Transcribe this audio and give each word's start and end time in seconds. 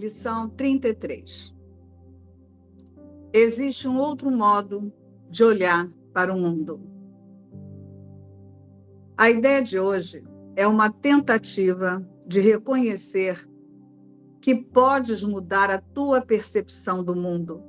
Lição 0.00 0.48
33. 0.48 1.54
Existe 3.34 3.86
um 3.86 3.98
outro 3.98 4.30
modo 4.30 4.90
de 5.28 5.44
olhar 5.44 5.92
para 6.14 6.32
o 6.32 6.40
mundo. 6.40 6.80
A 9.14 9.28
ideia 9.28 9.62
de 9.62 9.78
hoje 9.78 10.24
é 10.56 10.66
uma 10.66 10.90
tentativa 10.90 12.02
de 12.26 12.40
reconhecer 12.40 13.46
que 14.40 14.54
podes 14.54 15.22
mudar 15.22 15.68
a 15.68 15.82
tua 15.82 16.22
percepção 16.22 17.04
do 17.04 17.14
mundo, 17.14 17.62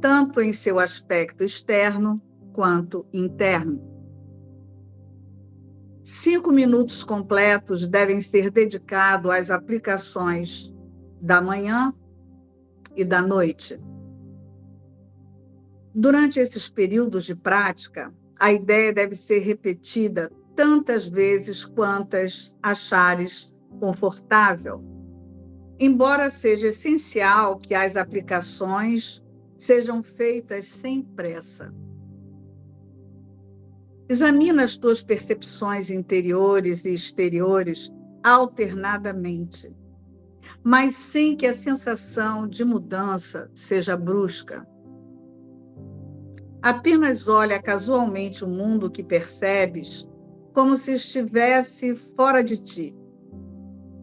tanto 0.00 0.40
em 0.40 0.52
seu 0.52 0.80
aspecto 0.80 1.44
externo 1.44 2.20
quanto 2.52 3.06
interno. 3.12 3.80
Cinco 6.02 6.50
minutos 6.50 7.04
completos 7.04 7.86
devem 7.86 8.20
ser 8.20 8.50
dedicados 8.50 9.30
às 9.30 9.48
aplicações 9.48 10.74
da 11.20 11.40
manhã 11.40 11.94
e 12.96 13.04
da 13.04 13.20
noite. 13.20 13.78
Durante 15.94 16.40
esses 16.40 16.68
períodos 16.68 17.24
de 17.24 17.34
prática, 17.34 18.12
a 18.38 18.52
ideia 18.52 18.92
deve 18.92 19.14
ser 19.14 19.40
repetida 19.40 20.30
tantas 20.56 21.06
vezes 21.06 21.64
quantas 21.64 22.54
achares 22.62 23.52
confortável. 23.78 24.82
Embora 25.78 26.30
seja 26.30 26.68
essencial 26.68 27.58
que 27.58 27.74
as 27.74 27.96
aplicações 27.96 29.22
sejam 29.56 30.02
feitas 30.02 30.66
sem 30.66 31.02
pressa. 31.02 31.72
Examina 34.08 34.64
as 34.64 34.76
tuas 34.76 35.02
percepções 35.02 35.90
interiores 35.90 36.84
e 36.84 36.92
exteriores 36.92 37.92
alternadamente 38.22 39.74
mas 40.62 40.94
sem 40.94 41.36
que 41.36 41.46
a 41.46 41.54
sensação 41.54 42.46
de 42.46 42.64
mudança 42.64 43.50
seja 43.54 43.96
brusca. 43.96 44.66
Apenas 46.62 47.26
olha 47.26 47.60
casualmente 47.62 48.44
o 48.44 48.48
mundo 48.48 48.90
que 48.90 49.02
percebes 49.02 50.06
como 50.52 50.76
se 50.76 50.94
estivesse 50.94 51.94
fora 51.94 52.42
de 52.44 52.58
ti. 52.58 52.94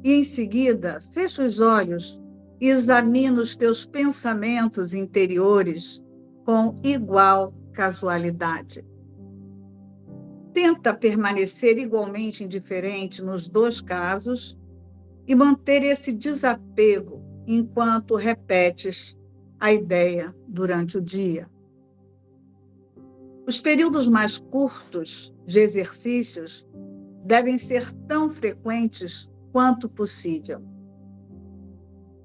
E 0.04 0.14
em 0.14 0.24
seguida, 0.24 1.00
fecha 1.14 1.44
os 1.44 1.60
olhos 1.60 2.20
e 2.60 2.68
examina 2.68 3.40
os 3.40 3.56
teus 3.56 3.86
pensamentos 3.86 4.94
interiores 4.94 6.02
com 6.46 6.76
igual 6.84 7.54
casualidade. 7.74 8.84
Tenta 10.54 10.96
permanecer 10.96 11.78
igualmente 11.78 12.44
indiferente 12.44 13.22
nos 13.22 13.48
dois 13.48 13.80
casos 13.80 14.58
e 15.28 15.36
manter 15.36 15.84
esse 15.84 16.14
desapego 16.14 17.22
enquanto 17.46 18.16
repetes 18.16 19.18
a 19.60 19.74
ideia 19.74 20.34
durante 20.48 20.98
o 20.98 21.02
dia. 21.02 21.50
Os 23.46 23.60
períodos 23.60 24.08
mais 24.08 24.38
curtos 24.38 25.34
de 25.46 25.60
exercícios 25.60 26.68
devem 27.26 27.58
ser 27.58 27.92
tão 28.08 28.30
frequentes 28.30 29.30
quanto 29.52 29.90
possível. 29.90 30.62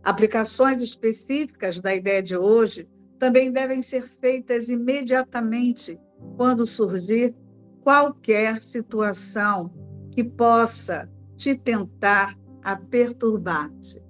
Aplicações 0.02 0.80
específicas 0.80 1.80
da 1.80 1.94
ideia 1.94 2.22
de 2.22 2.36
hoje 2.36 2.88
também 3.18 3.52
devem 3.52 3.82
ser 3.82 4.08
feitas 4.08 4.68
imediatamente 4.68 5.98
quando 6.36 6.66
surgir 6.66 7.34
qualquer 7.82 8.60
situação 8.60 9.72
que 10.10 10.24
possa 10.24 11.08
te 11.36 11.56
tentar 11.56 12.36
a 12.62 12.76
perturbar-te. 12.76 14.02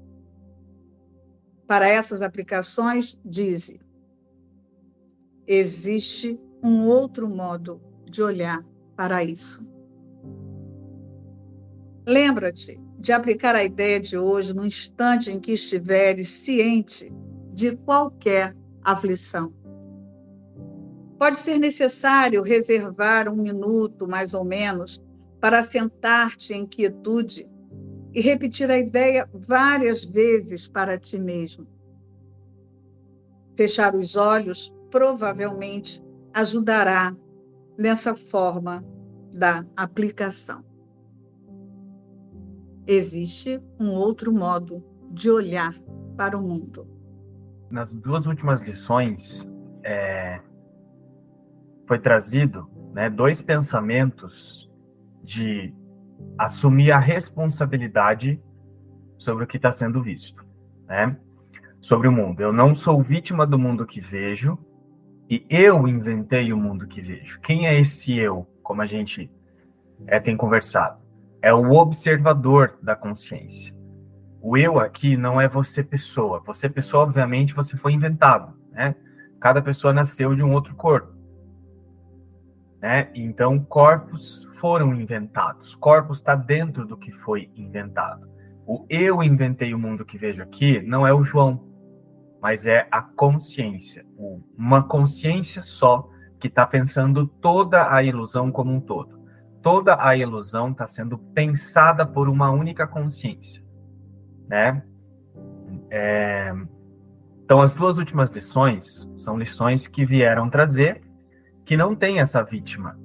Para 1.67 1.89
essas 1.89 2.23
aplicações, 2.23 3.19
dize: 3.25 3.81
existe 5.47 6.39
um 6.63 6.87
outro 6.87 7.29
modo 7.29 7.81
de 8.05 8.23
olhar 8.23 8.65
para 8.97 9.25
isso. 9.25 9.67
Lembra-te 12.07 12.81
de 12.99 13.13
aplicar 13.13 13.55
a 13.55 13.65
ideia 13.65 14.01
de 14.01 14.19
hoje 14.19 14.55
no 14.55 14.67
instante 14.67 15.31
em 15.31 15.41
que 15.41 15.53
estiveres 15.53 16.29
ciente 16.29 17.13
de 17.53 17.77
qualquer 17.77 18.57
aflição. 18.83 19.53
Pode 21.19 21.37
ser 21.37 21.59
necessário 21.59 22.43
reservar 22.43 23.29
um 23.29 23.37
minuto, 23.37 24.09
mais 24.09 24.35
ou 24.35 24.45
menos, 24.45 25.03
para 25.41 25.63
sentar-te 25.63 26.53
em 26.53 26.67
quietude 26.67 27.49
e 28.15 28.21
repetir 28.21 28.71
a 28.71 28.79
ideia 28.79 29.29
várias 29.33 30.05
vezes 30.05 30.69
para 30.69 30.99
ti 30.99 31.19
mesmo. 31.19 31.67
Fechar 33.57 33.95
os 33.95 34.17
olhos 34.17 34.73
provavelmente 34.91 36.03
ajudará 36.33 37.17
nessa 37.79 38.15
forma 38.15 38.85
da 39.33 39.65
aplicação. 39.77 40.65
Existe 42.87 43.61
um 43.79 43.91
outro 43.91 44.33
modo 44.33 44.85
de 45.11 45.31
olhar 45.31 45.75
para 46.17 46.37
o 46.37 46.43
mundo. 46.43 46.87
Nas 47.71 47.93
duas 47.95 48.27
últimas 48.27 48.61
lições, 48.61 49.49
é, 49.83 50.41
foi 51.87 51.99
trazido 51.99 52.69
né, 52.93 53.09
dois 53.09 53.41
pensamentos 53.41 54.71
de 55.23 55.73
assumir 56.39 56.93
a 56.93 56.99
responsabilidade 56.99 58.41
sobre 59.19 59.45
o 59.45 59.47
que 59.47 59.57
está 59.57 59.73
sendo 59.73 60.03
visto, 60.03 60.45
né? 60.87 61.17
Sobre 61.81 62.09
o 62.09 62.13
mundo. 62.13 62.41
Eu 62.41 62.53
não 62.53 62.75
sou 62.75 63.03
vítima 63.03 63.47
do 63.47 63.59
mundo 63.59 63.87
que 63.87 64.01
vejo 64.01 64.59
e 65.29 65.47
eu 65.49 65.87
inventei 65.87 66.53
o 66.53 66.57
mundo 66.57 66.87
que 66.87 67.01
vejo. 67.01 67.41
Quem 67.41 67.67
é 67.67 67.79
esse 67.79 68.17
eu? 68.19 68.47
Como 68.63 68.83
a 68.83 68.87
gente 68.87 69.31
é, 70.07 70.21
tem 70.21 70.37
conversado, 70.37 71.01
é 71.41 71.53
o 71.53 71.73
observador 71.73 72.79
da 72.83 72.95
consciência. 72.95 73.75
O 74.41 74.57
eu 74.57 74.81
aqui 74.81 75.17
não 75.17 75.41
é 75.41 75.49
você 75.49 75.85
pessoa. 75.85 76.43
Você 76.47 76.69
pessoa, 76.69 77.05
obviamente, 77.05 77.55
você 77.55 77.77
foi 77.77 77.93
inventado, 77.93 78.53
né? 78.73 78.95
Cada 79.41 79.63
pessoa 79.63 79.93
nasceu 79.93 80.35
de 80.35 80.43
um 80.43 80.53
outro 80.53 80.75
corpo. 80.75 81.13
Né? 82.83 83.09
Então, 83.15 83.61
corpos 83.61 84.43
foram 84.57 84.93
inventados. 84.93 85.77
Corpos 85.77 86.19
está 86.19 86.35
dentro 86.35 86.85
do 86.85 86.97
que 86.97 87.13
foi 87.13 87.49
inventado. 87.55 88.29
O 88.67 88.85
eu 88.91 89.23
inventei 89.23 89.73
o 89.73 89.79
mundo 89.79 90.05
que 90.05 90.19
vejo 90.19 90.43
aqui 90.43 90.83
não 90.83 91.07
é 91.07 91.15
o 91.15 91.23
João, 91.23 91.65
mas 92.41 92.67
é 92.67 92.89
a 92.91 93.01
consciência. 93.01 94.05
Uma 94.59 94.83
consciência 94.83 95.63
só 95.63 96.09
que 96.41 96.49
está 96.49 96.67
pensando 96.67 97.25
toda 97.25 97.95
a 97.95 98.03
ilusão 98.03 98.51
como 98.51 98.73
um 98.73 98.81
todo. 98.81 99.23
Toda 99.63 100.05
a 100.05 100.17
ilusão 100.17 100.73
está 100.73 100.89
sendo 100.89 101.17
pensada 101.17 102.05
por 102.05 102.29
uma 102.29 102.51
única 102.51 102.85
consciência, 102.85 103.63
né? 104.49 104.83
É... 105.89 106.53
Então, 107.45 107.61
as 107.61 107.75
duas 107.75 107.97
últimas 107.97 108.33
lições 108.33 109.13
são 109.15 109.39
lições 109.39 109.87
que 109.87 110.05
vieram 110.05 110.51
trazer 110.51 111.01
que 111.73 111.77
não 111.79 111.97
tem 111.97 112.21
essa 112.21 112.43
vítima. 112.43 112.99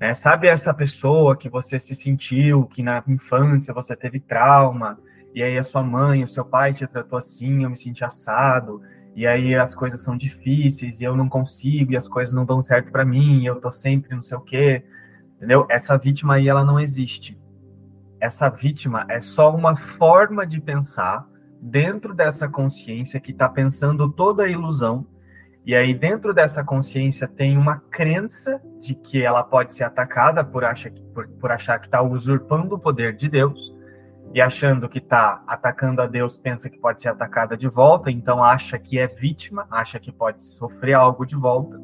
Né? 0.00 0.12
Sabe 0.14 0.48
essa 0.48 0.74
pessoa 0.74 1.36
que 1.36 1.48
você 1.48 1.78
se 1.78 1.94
sentiu, 1.94 2.66
que 2.66 2.82
na 2.82 3.00
infância 3.06 3.72
você 3.72 3.94
teve 3.94 4.18
trauma, 4.18 4.98
e 5.32 5.40
aí 5.40 5.56
a 5.56 5.62
sua 5.62 5.80
mãe, 5.80 6.24
o 6.24 6.28
seu 6.28 6.44
pai 6.44 6.72
te 6.72 6.84
tratou 6.88 7.16
assim, 7.16 7.62
eu 7.62 7.70
me 7.70 7.76
senti 7.76 8.04
assado, 8.04 8.82
e 9.14 9.28
aí 9.28 9.54
as 9.54 9.76
coisas 9.76 10.02
são 10.02 10.16
difíceis, 10.16 11.00
e 11.00 11.04
eu 11.04 11.16
não 11.16 11.28
consigo, 11.28 11.92
e 11.92 11.96
as 11.96 12.08
coisas 12.08 12.34
não 12.34 12.44
dão 12.44 12.64
certo 12.64 12.90
para 12.90 13.04
mim, 13.04 13.42
e 13.42 13.46
eu 13.46 13.60
tô 13.60 13.70
sempre 13.70 14.12
não 14.12 14.24
sei 14.24 14.36
o 14.36 14.40
quê, 14.40 14.84
entendeu? 15.36 15.64
Essa 15.70 15.96
vítima 15.96 16.34
aí, 16.34 16.48
ela 16.48 16.64
não 16.64 16.80
existe. 16.80 17.40
Essa 18.18 18.48
vítima 18.48 19.06
é 19.08 19.20
só 19.20 19.54
uma 19.54 19.76
forma 19.76 20.44
de 20.44 20.60
pensar 20.60 21.24
dentro 21.60 22.12
dessa 22.12 22.48
consciência 22.48 23.20
que 23.20 23.30
está 23.30 23.48
pensando 23.48 24.10
toda 24.10 24.42
a 24.42 24.48
ilusão 24.48 25.06
e 25.64 25.76
aí, 25.76 25.94
dentro 25.94 26.34
dessa 26.34 26.64
consciência, 26.64 27.28
tem 27.28 27.56
uma 27.56 27.78
crença 27.90 28.60
de 28.80 28.96
que 28.96 29.22
ela 29.22 29.44
pode 29.44 29.72
ser 29.72 29.84
atacada 29.84 30.42
por, 30.42 30.64
acha, 30.64 30.90
por, 31.14 31.28
por 31.28 31.52
achar 31.52 31.78
que 31.78 31.86
está 31.86 32.02
usurpando 32.02 32.74
o 32.74 32.78
poder 32.78 33.14
de 33.14 33.28
Deus, 33.28 33.72
e 34.34 34.40
achando 34.40 34.88
que 34.88 34.98
está 34.98 35.42
atacando 35.46 36.00
a 36.00 36.06
Deus, 36.06 36.36
pensa 36.36 36.68
que 36.68 36.78
pode 36.78 37.00
ser 37.02 37.10
atacada 37.10 37.56
de 37.56 37.68
volta, 37.68 38.10
então 38.10 38.42
acha 38.42 38.78
que 38.78 38.98
é 38.98 39.06
vítima, 39.06 39.66
acha 39.70 40.00
que 40.00 40.10
pode 40.10 40.42
sofrer 40.42 40.94
algo 40.94 41.26
de 41.26 41.36
volta. 41.36 41.78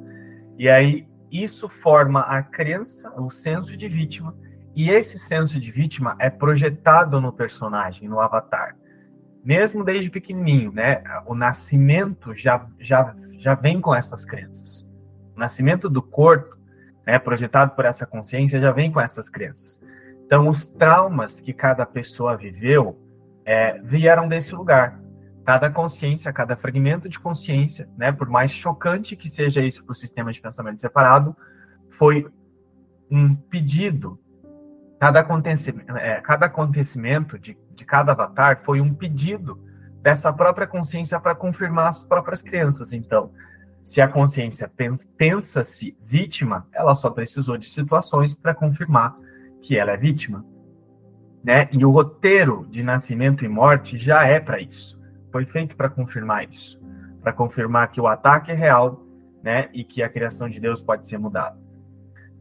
E 0.57 0.69
aí, 0.69 1.07
isso 1.31 1.69
forma 1.69 2.21
a 2.21 2.43
crença, 2.43 3.13
o 3.21 3.31
senso 3.31 3.77
de 3.77 3.87
vítima, 3.87 4.35
e 4.75 4.91
esse 4.91 5.19
senso 5.19 5.61
de 5.61 5.71
vítima 5.71 6.17
é 6.19 6.31
projetado 6.31 7.21
no 7.21 7.33
personagem, 7.33 8.09
no 8.09 8.19
avatar. 8.19 8.77
Mesmo 9.45 9.85
desde 9.85 10.11
pequenininho, 10.11 10.73
né? 10.73 11.03
O 11.27 11.35
nascimento 11.35 12.35
já, 12.35 12.67
já 12.79 13.15
já 13.39 13.55
vem 13.55 13.81
com 13.81 13.95
essas 13.95 14.25
crenças. 14.25 14.87
O 15.35 15.39
nascimento 15.39 15.89
do 15.89 16.03
corpo, 16.03 16.57
né, 17.07 17.19
projetado 17.19 17.75
por 17.75 17.85
essa 17.85 18.05
consciência, 18.05 18.61
já 18.61 18.73
vem 18.73 18.93
com 18.93 19.01
essas 19.01 19.31
crenças. 19.31 19.81
Então, 20.27 20.49
os 20.49 20.69
traumas 20.69 21.41
que 21.41 21.55
cada 21.55 21.87
pessoa 21.87 22.37
viveu 22.37 23.01
é, 23.47 23.81
vieram 23.81 24.29
desse 24.29 24.55
lugar. 24.55 25.01
Cada 25.47 25.71
consciência, 25.71 26.31
cada 26.33 26.55
fragmento 26.55 27.09
de 27.09 27.19
consciência, 27.19 27.89
né, 27.97 28.13
por 28.13 28.29
mais 28.29 28.51
chocante 28.51 29.17
que 29.17 29.29
seja 29.29 29.63
isso 29.63 29.83
para 29.85 29.93
o 29.93 29.97
sistema 29.97 30.31
de 30.31 30.41
pensamento 30.41 30.81
separado, 30.81 31.35
foi 31.89 32.29
um 33.11 33.35
pedido. 33.35 34.21
Cada 35.01 35.21
acontecimento, 35.21 35.97
é, 35.97 36.21
cada 36.21 36.47
acontecimento 36.47 37.39
de, 37.39 37.57
de 37.75 37.85
cada 37.85 38.13
avatar 38.13 38.59
foi 38.59 38.81
um 38.81 38.93
pedido 38.93 39.59
dessa 40.03 40.33
própria 40.33 40.67
consciência 40.67 41.19
para 41.21 41.35
confirmar 41.35 41.89
as 41.89 42.05
próprias 42.05 42.41
crenças. 42.41 42.93
Então, 42.93 43.31
se 43.83 44.01
a 44.01 44.09
consciência 44.09 44.71
pensa-se 45.17 45.97
vítima, 46.05 46.67
ela 46.73 46.95
só 46.95 47.11
precisou 47.11 47.57
de 47.57 47.69
situações 47.69 48.35
para 48.35 48.55
confirmar 48.55 49.17
que 49.63 49.79
ela 49.79 49.93
é 49.93 49.97
vítima. 49.97 50.45
Né? 51.43 51.69
E 51.73 51.85
o 51.85 51.91
roteiro 51.91 52.67
de 52.71 52.83
nascimento 52.83 53.45
e 53.45 53.49
morte 53.49 53.97
já 53.97 54.25
é 54.27 54.39
para 54.39 54.61
isso. 54.61 55.01
Foi 55.33 55.47
feito 55.47 55.77
para 55.77 55.89
confirmar 55.89 56.49
isso, 56.49 56.83
para 57.23 57.33
confirmar 57.33 57.91
que 57.91 58.01
o 58.01 58.07
ataque 58.07 58.51
é 58.51 58.55
real, 58.55 59.05
né? 59.43 59.69
E 59.73 59.85
que 59.85 60.03
a 60.03 60.09
criação 60.09 60.49
de 60.49 60.59
Deus 60.59 60.83
pode 60.83 61.07
ser 61.07 61.19
mudada. 61.19 61.57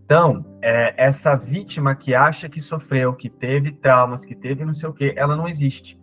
Então, 0.03 0.45
é, 0.61 0.93
essa 0.97 1.35
vítima 1.35 1.93
que 1.95 2.15
acha 2.15 2.47
que 2.47 2.61
sofreu, 2.61 3.13
que 3.13 3.29
teve 3.29 3.73
traumas, 3.73 4.23
que 4.23 4.35
teve 4.35 4.63
não 4.63 4.73
sei 4.73 4.87
o 4.87 4.93
quê, 4.93 5.13
ela 5.17 5.35
não 5.35 5.47
existe. 5.47 5.99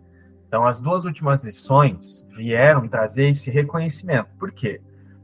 Então, 0.55 0.65
as 0.65 0.79
duas 0.79 1.03
últimas 1.03 1.43
lições 1.43 2.25
vieram 2.33 2.87
trazer 2.87 3.27
esse 3.27 3.51
reconhecimento. 3.51 4.29
Por 4.39 4.53
quê? 4.53 4.79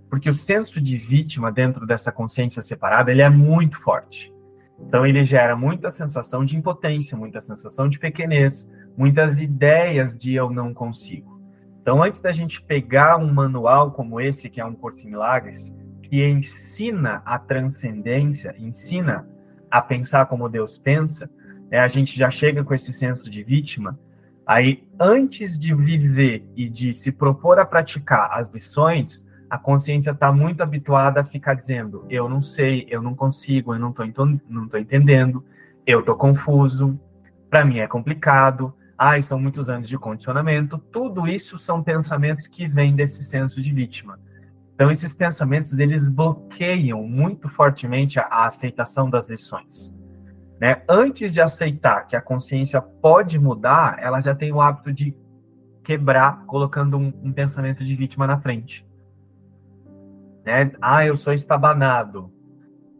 Porque 0.10 0.30
o 0.30 0.34
senso 0.34 0.82
de 0.82 0.98
vítima 0.98 1.50
dentro 1.50 1.88
dessa 1.88 2.12
consciência 2.12 2.62
separada, 2.62 3.12
ele 3.12 3.22
é 3.22 3.30
muito 3.30 3.80
forte. 3.80 4.30
Então, 4.78 5.06
ele 5.06 5.24
gera 5.24 5.56
muita 5.56 5.90
sensação 5.90 6.44
de 6.44 6.58
impotência, 6.58 7.16
muita 7.16 7.40
sensação 7.40 7.88
de 7.88 7.98
pequenez, 7.98 8.70
muitas 8.98 9.40
ideias 9.40 10.20
de 10.20 10.34
eu 10.34 10.50
não 10.50 10.74
consigo. 10.74 11.42
Então, 11.82 12.04
antes 12.04 12.20
da 12.20 12.34
gente 12.34 12.62
pegar 12.62 13.16
um 13.16 13.34
manual 13.34 13.92
como 13.92 14.20
esse, 14.20 14.50
que 14.50 14.60
é 14.60 14.66
um 14.66 14.76
Curso 14.76 15.08
em 15.08 15.12
Milagres, 15.12 15.74
que 16.04 16.28
ensina 16.28 17.22
a 17.24 17.40
transcendência, 17.40 18.54
ensina 18.60 19.26
a 19.70 19.82
pensar 19.82 20.26
como 20.26 20.50
Deus 20.50 20.78
pensa, 20.78 21.32
né, 21.70 21.80
a 21.80 21.88
gente 21.88 22.20
já 22.20 22.30
chega 22.30 22.66
com 22.66 22.74
esse 22.74 22.92
senso 22.92 23.30
de 23.30 23.42
vítima, 23.44 23.98
Aí, 24.52 24.86
antes 25.00 25.58
de 25.58 25.74
viver 25.74 26.46
e 26.58 26.68
de 26.68 26.94
se 26.94 27.10
propor 27.10 27.58
a 27.58 27.66
praticar 27.66 28.38
as 28.38 28.50
lições, 28.50 29.26
a 29.50 29.58
consciência 29.58 30.12
está 30.12 30.30
muito 30.30 30.62
habituada 30.62 31.22
a 31.22 31.24
ficar 31.24 31.54
dizendo: 31.54 32.06
eu 32.10 32.28
não 32.28 32.42
sei, 32.42 32.86
eu 32.90 33.02
não 33.02 33.16
consigo, 33.16 33.74
eu 33.74 33.80
não 33.80 33.92
estou 33.92 34.26
não 34.50 34.68
tô 34.68 34.78
entendendo, 34.78 35.42
eu 35.88 36.02
estou 36.02 36.18
confuso, 36.18 37.00
para 37.50 37.64
mim 37.64 37.80
é 37.80 37.88
complicado, 37.88 38.74
ai, 38.98 39.22
são 39.22 39.40
muitos 39.40 39.70
anos 39.70 39.88
de 39.88 39.98
condicionamento. 39.98 40.78
Tudo 40.78 41.30
isso 41.30 41.58
são 41.58 41.82
pensamentos 41.82 42.46
que 42.46 42.68
vêm 42.68 42.94
desse 42.94 43.24
senso 43.24 43.62
de 43.62 43.72
vítima. 43.72 44.20
Então, 44.76 44.92
esses 44.92 45.14
pensamentos 45.14 45.80
eles 45.80 46.10
bloqueiam 46.10 47.02
muito 47.08 47.48
fortemente 47.48 48.20
a, 48.20 48.24
a 48.24 48.48
aceitação 48.48 49.10
das 49.10 49.30
lições. 49.30 49.96
Né? 50.62 50.84
Antes 50.88 51.34
de 51.34 51.42
aceitar 51.42 52.08
que 52.08 52.16
a 52.16 52.22
consciência 52.22 52.80
pode 52.80 53.40
mudar, 53.40 53.98
ela 54.00 54.22
já 54.22 54.36
tem 54.36 54.54
o 54.54 54.62
hábito 54.62 54.94
de 54.94 55.18
quebrar, 55.84 56.46
colocando 56.46 57.00
um, 57.00 57.12
um 57.24 57.34
pensamento 57.34 57.84
de 57.84 57.96
vítima 57.96 58.28
na 58.28 58.38
frente. 58.38 58.86
Né? 60.46 60.72
Ah, 60.80 61.04
eu 61.04 61.18
sou 61.18 61.34
estabanado. 61.34 62.32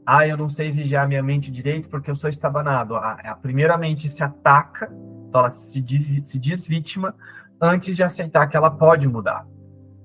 Ah, 0.04 0.28
eu 0.28 0.36
não 0.36 0.50
sei 0.50 0.72
vigiar 0.72 1.08
minha 1.08 1.22
mente 1.22 1.52
direito 1.52 1.88
porque 1.88 2.10
eu 2.10 2.16
sou 2.16 2.32
estabanado. 2.32 2.96
A, 2.96 3.12
a 3.12 3.36
primeira 3.36 3.78
mente 3.78 4.10
se 4.10 4.24
ataca, 4.24 4.92
então 5.30 5.42
ela 5.42 5.50
se, 5.52 5.86
se 6.24 6.40
diz 6.40 6.66
vítima, 6.66 7.14
antes 7.62 7.96
de 7.96 8.04
aceitar 8.04 8.48
que 8.48 8.58
ela 8.58 8.72
pode 8.72 9.08
mudar. 9.08 9.46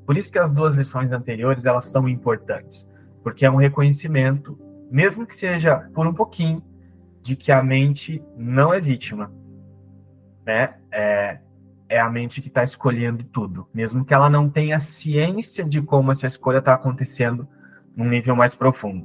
Por 0.05 0.19
isso 0.19 0.31
que 0.31 0.39
as 0.39 0.53
duas 0.53 0.75
lições 0.75 1.11
anteriores 1.11 1.65
elas 1.65 1.87
são 1.87 2.07
importantes, 2.07 2.87
porque 3.23 3.47
é 3.47 3.51
um 3.51 3.57
reconhecimento, 3.57 4.59
mesmo 4.91 5.27
que 5.27 5.35
seja 5.35 5.89
por 5.95 6.07
um 6.07 6.13
pouquinho, 6.13 6.63
de 7.27 7.35
que 7.35 7.51
a 7.51 7.61
mente 7.61 8.23
não 8.37 8.73
é 8.73 8.81
vítima, 8.81 9.33
né? 10.47 10.77
É, 10.93 11.41
é 11.89 11.99
a 11.99 12.09
mente 12.09 12.41
que 12.41 12.47
está 12.47 12.63
escolhendo 12.63 13.25
tudo, 13.25 13.69
mesmo 13.75 14.05
que 14.05 14.15
ela 14.15 14.31
não 14.31 14.49
tenha 14.49 14.79
ciência 14.79 15.65
de 15.65 15.83
como 15.83 16.13
essa 16.13 16.29
escolha 16.29 16.59
está 16.59 16.75
acontecendo 16.75 17.49
num 17.97 18.09
nível 18.09 18.37
mais 18.37 18.55
profundo, 18.55 19.05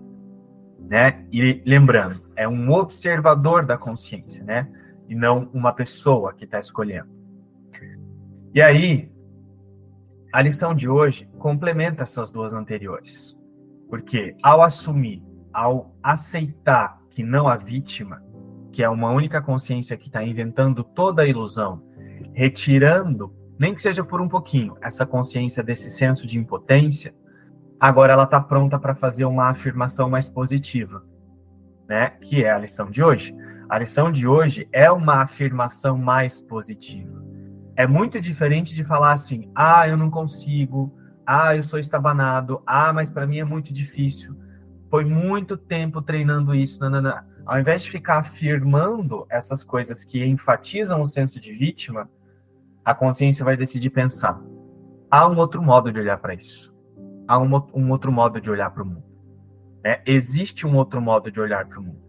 né? 0.79 1.25
E 1.31 1.63
lembrando, 1.65 2.21
é 2.35 2.47
um 2.47 2.71
observador 2.71 3.65
da 3.65 3.75
consciência, 3.75 4.43
né? 4.43 4.71
E 5.09 5.15
não 5.15 5.49
uma 5.51 5.73
pessoa 5.73 6.31
que 6.33 6.45
está 6.45 6.59
escolhendo. 6.59 7.09
E 8.53 8.61
aí, 8.61 9.11
a 10.31 10.41
lição 10.41 10.75
de 10.75 10.87
hoje 10.87 11.27
complementa 11.39 12.03
essas 12.03 12.29
duas 12.29 12.53
anteriores, 12.53 13.35
porque 13.89 14.35
ao 14.43 14.61
assumir, 14.61 15.23
ao 15.51 15.95
aceitar 16.03 17.00
não 17.23 17.47
a 17.47 17.55
vítima, 17.55 18.21
que 18.71 18.83
é 18.83 18.89
uma 18.89 19.11
única 19.11 19.41
consciência 19.41 19.97
que 19.97 20.07
está 20.07 20.23
inventando 20.23 20.83
toda 20.83 21.23
a 21.23 21.27
ilusão, 21.27 21.81
retirando, 22.33 23.33
nem 23.59 23.75
que 23.75 23.81
seja 23.81 24.03
por 24.03 24.21
um 24.21 24.27
pouquinho, 24.27 24.75
essa 24.81 25.05
consciência 25.05 25.63
desse 25.63 25.89
senso 25.89 26.25
de 26.25 26.37
impotência, 26.37 27.13
agora 27.79 28.13
ela 28.13 28.23
está 28.23 28.39
pronta 28.39 28.79
para 28.79 28.95
fazer 28.95 29.25
uma 29.25 29.49
afirmação 29.49 30.09
mais 30.09 30.29
positiva, 30.29 31.03
né? 31.87 32.11
Que 32.21 32.43
é 32.43 32.51
a 32.51 32.57
lição 32.57 32.89
de 32.89 33.03
hoje. 33.03 33.35
A 33.69 33.77
lição 33.77 34.11
de 34.11 34.27
hoje 34.27 34.67
é 34.71 34.89
uma 34.91 35.21
afirmação 35.21 35.97
mais 35.97 36.41
positiva. 36.41 37.23
É 37.75 37.87
muito 37.87 38.19
diferente 38.19 38.75
de 38.75 38.83
falar 38.83 39.13
assim: 39.13 39.51
ah, 39.55 39.87
eu 39.87 39.97
não 39.97 40.09
consigo, 40.09 40.93
ah, 41.25 41.55
eu 41.55 41.63
sou 41.63 41.79
estabanado, 41.79 42.61
ah, 42.65 42.91
mas 42.93 43.09
para 43.09 43.27
mim 43.27 43.39
é 43.39 43.43
muito 43.43 43.73
difícil 43.73 44.35
foi 44.91 45.05
muito 45.05 45.55
tempo 45.55 46.01
treinando 46.01 46.53
isso. 46.53 46.81
Nanana. 46.81 47.25
Ao 47.45 47.57
invés 47.57 47.83
de 47.83 47.89
ficar 47.89 48.19
afirmando 48.19 49.25
essas 49.29 49.63
coisas 49.63 50.03
que 50.03 50.23
enfatizam 50.23 51.01
o 51.01 51.07
senso 51.07 51.39
de 51.39 51.53
vítima, 51.53 52.07
a 52.83 52.93
consciência 52.93 53.45
vai 53.45 53.55
decidir 53.55 53.89
pensar: 53.89 54.39
há 55.09 55.27
um 55.27 55.37
outro 55.37 55.61
modo 55.61 55.91
de 55.91 55.99
olhar 55.99 56.17
para 56.17 56.35
isso. 56.35 56.75
Há 57.27 57.39
um, 57.39 57.49
um, 57.73 57.89
outro 57.89 58.11
modo 58.11 58.41
de 58.41 58.51
olhar 58.51 58.69
para 58.69 58.83
o 58.83 58.85
mundo. 58.85 59.03
É, 59.83 60.01
existe 60.05 60.67
um 60.67 60.75
outro 60.75 61.01
modo 61.01 61.31
de 61.31 61.39
olhar 61.39 61.65
para 61.65 61.79
o 61.79 61.83
mundo. 61.83 62.01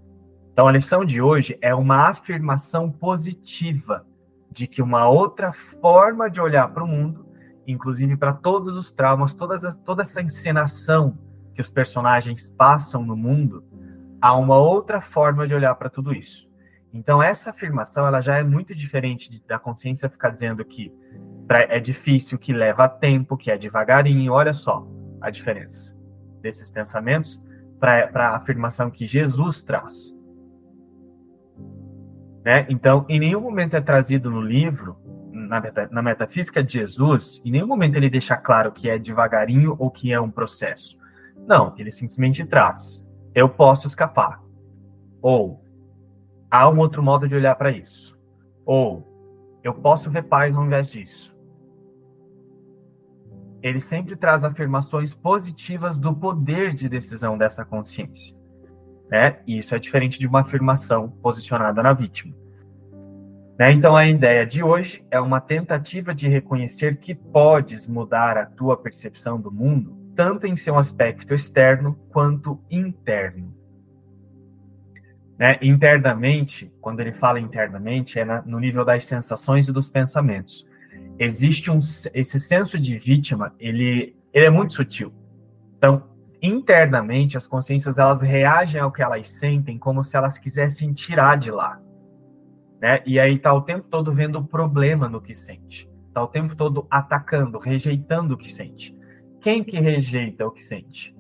Então, 0.53 0.67
a 0.67 0.73
lição 0.73 1.05
de 1.05 1.23
hoje 1.23 1.57
é 1.63 1.75
uma 1.75 2.09
afirmação 2.09 2.91
positiva 2.91 4.05
de 4.51 4.67
que 4.67 4.83
uma 4.83 5.09
outra 5.09 5.53
forma 5.53 6.29
de 6.29 6.41
olhar 6.41 6.69
para 6.75 6.85
o 6.85 6.87
mundo, 6.87 7.25
inclusive 7.67 8.17
para 8.17 8.35
todos 8.35 8.77
os 8.77 8.91
traumas, 8.91 9.33
todas 9.33 9.65
as, 9.65 9.79
toda 9.79 10.03
essa 10.03 10.21
encenação 10.21 11.17
que 11.55 11.61
os 11.61 11.71
personagens 11.71 12.49
passam 12.49 13.05
no 13.05 13.17
mundo, 13.17 13.65
há 14.21 14.37
uma 14.37 14.57
outra 14.57 15.01
forma 15.01 15.47
de 15.47 15.55
olhar 15.55 15.75
para 15.75 15.91
tudo 15.91 16.15
isso. 16.15 16.51
Então 16.93 17.23
essa 17.23 17.51
afirmação 17.51 18.07
ela 18.07 18.21
já 18.21 18.39
é 18.39 18.43
muito 18.43 18.75
diferente 18.75 19.31
de, 19.31 19.43
da 19.47 19.59
consciência 19.59 20.09
ficar 20.09 20.31
dizendo 20.31 20.65
que 20.65 20.93
pra, 21.47 21.63
é 21.63 21.81
difícil, 21.81 22.39
que 22.39 22.53
leva 22.53 22.89
tempo, 22.89 23.37
que 23.37 23.51
é 23.51 23.57
devagarinho. 23.57 24.33
Olha 24.33 24.53
só 24.53 24.87
a 25.21 25.31
diferença 25.31 25.97
desses 26.41 26.69
pensamentos 26.69 27.43
para 27.81 28.29
a 28.29 28.37
afirmação 28.37 28.91
que 28.91 29.07
Jesus 29.07 29.63
traz. 29.63 30.17
Né? 32.45 32.67
Então, 32.69 33.07
em 33.09 33.21
nenhum 33.21 33.41
momento 33.41 33.75
é 33.75 33.81
trazido 33.81 34.31
no 34.31 34.41
livro, 34.41 34.97
na, 35.33 35.61
meta, 35.61 35.89
na 35.91 36.03
metafísica 36.03 36.63
de 36.63 36.75
Jesus, 36.75 37.41
em 37.45 37.51
nenhum 37.51 37.67
momento 37.67 37.97
ele 37.97 38.11
deixa 38.11 38.37
claro 38.37 38.73
que 38.73 38.89
é 38.89 38.99
devagarinho 38.99 39.77
ou 39.79 39.91
que 39.91 40.13
é 40.13 40.21
um 40.21 40.31
processo. 40.31 40.97
Não, 41.47 41.75
ele 41.77 41.91
simplesmente 41.91 42.45
traz. 42.45 43.09
Eu 43.35 43.49
posso 43.49 43.87
escapar. 43.87 44.43
Ou 45.21 45.65
há 46.51 46.69
um 46.69 46.79
outro 46.79 47.03
modo 47.03 47.29
de 47.29 47.35
olhar 47.35 47.55
para 47.57 47.71
isso. 47.71 48.19
Ou 48.65 49.07
eu 49.63 49.75
posso 49.75 50.11
ver 50.11 50.25
paz 50.25 50.55
ao 50.55 50.65
invés 50.65 50.91
disso. 50.91 51.33
Ele 53.63 53.81
sempre 53.81 54.17
traz 54.17 54.45
afirmações 54.45 55.15
positivas 55.15 55.99
do 55.99 56.15
poder 56.15 56.75
de 56.75 56.89
decisão 56.89 57.39
dessa 57.39 57.65
consciência. 57.65 58.37
Né? 59.09 59.41
E 59.47 59.59
isso 59.59 59.75
é 59.75 59.79
diferente 59.79 60.19
de 60.19 60.27
uma 60.27 60.41
afirmação 60.41 61.11
posicionada 61.23 61.83
na 61.83 61.93
vítima. 61.93 62.35
Né? 63.59 63.73
Então, 63.73 63.95
a 63.95 64.07
ideia 64.07 64.45
de 64.45 64.63
hoje 64.63 65.07
é 65.11 65.21
uma 65.21 65.41
tentativa 65.41 66.15
de 66.15 66.27
reconhecer 66.27 66.99
que 66.99 67.15
podes 67.15 67.87
mudar 67.87 68.37
a 68.37 68.47
tua 68.47 68.77
percepção 68.77 69.41
do 69.41 69.53
mundo 69.53 70.02
tanto 70.15 70.47
em 70.47 70.57
seu 70.57 70.79
aspecto 70.79 71.35
externo 71.35 71.99
quanto 72.11 72.61
interno. 72.71 73.55
Né? 75.39 75.59
Internamente, 75.63 76.73
quando 76.81 77.01
ele 77.01 77.13
fala 77.13 77.41
internamente, 77.41 78.19
é 78.19 78.25
na, 78.25 78.43
no 78.43 78.59
nível 78.59 78.85
das 78.85 79.05
sensações 79.05 79.67
e 79.69 79.73
dos 79.73 79.89
pensamentos. 79.89 80.69
Existe 81.19 81.71
um 81.71 81.79
esse 81.79 82.39
senso 82.39 82.79
de 82.79 82.99
vítima, 82.99 83.55
ele, 83.59 84.15
ele 84.33 84.47
é 84.47 84.51
muito 84.51 84.75
sutil. 84.75 85.13
Então, 85.77 86.05
internamente, 86.41 87.37
as 87.37 87.47
consciências 87.47 87.99
elas 87.99 88.21
reagem 88.21 88.81
ao 88.81 88.93
que 88.93 89.03
elas 89.03 89.29
sentem 89.31 89.79
como 89.79 90.05
se 90.05 90.17
elas 90.17 90.39
quisessem 90.39 90.93
tirar 90.93 91.37
de 91.37 91.51
lá. 91.51 91.81
né? 92.81 93.03
E 93.07 93.19
aí 93.19 93.39
tá 93.39 93.53
o 93.53 93.63
tempo 93.63 93.87
todo 93.89 94.13
vendo 94.13 94.39
o 94.39 94.47
problema 94.47 95.09
no 95.09 95.21
que 95.21 95.35
sente. 95.35 95.91
Tá 96.13 96.23
o 96.23 96.29
tempo 96.29 96.55
todo 96.55 96.87
atacando, 96.91 97.59
rejeitando 97.59 98.35
o 98.35 98.37
que 98.37 98.53
sente. 98.53 98.95
Quem 99.43 99.65
que 99.65 99.81
rejeita 99.81 100.47
o 100.47 100.53
que 100.53 100.63
sente? 100.63 101.13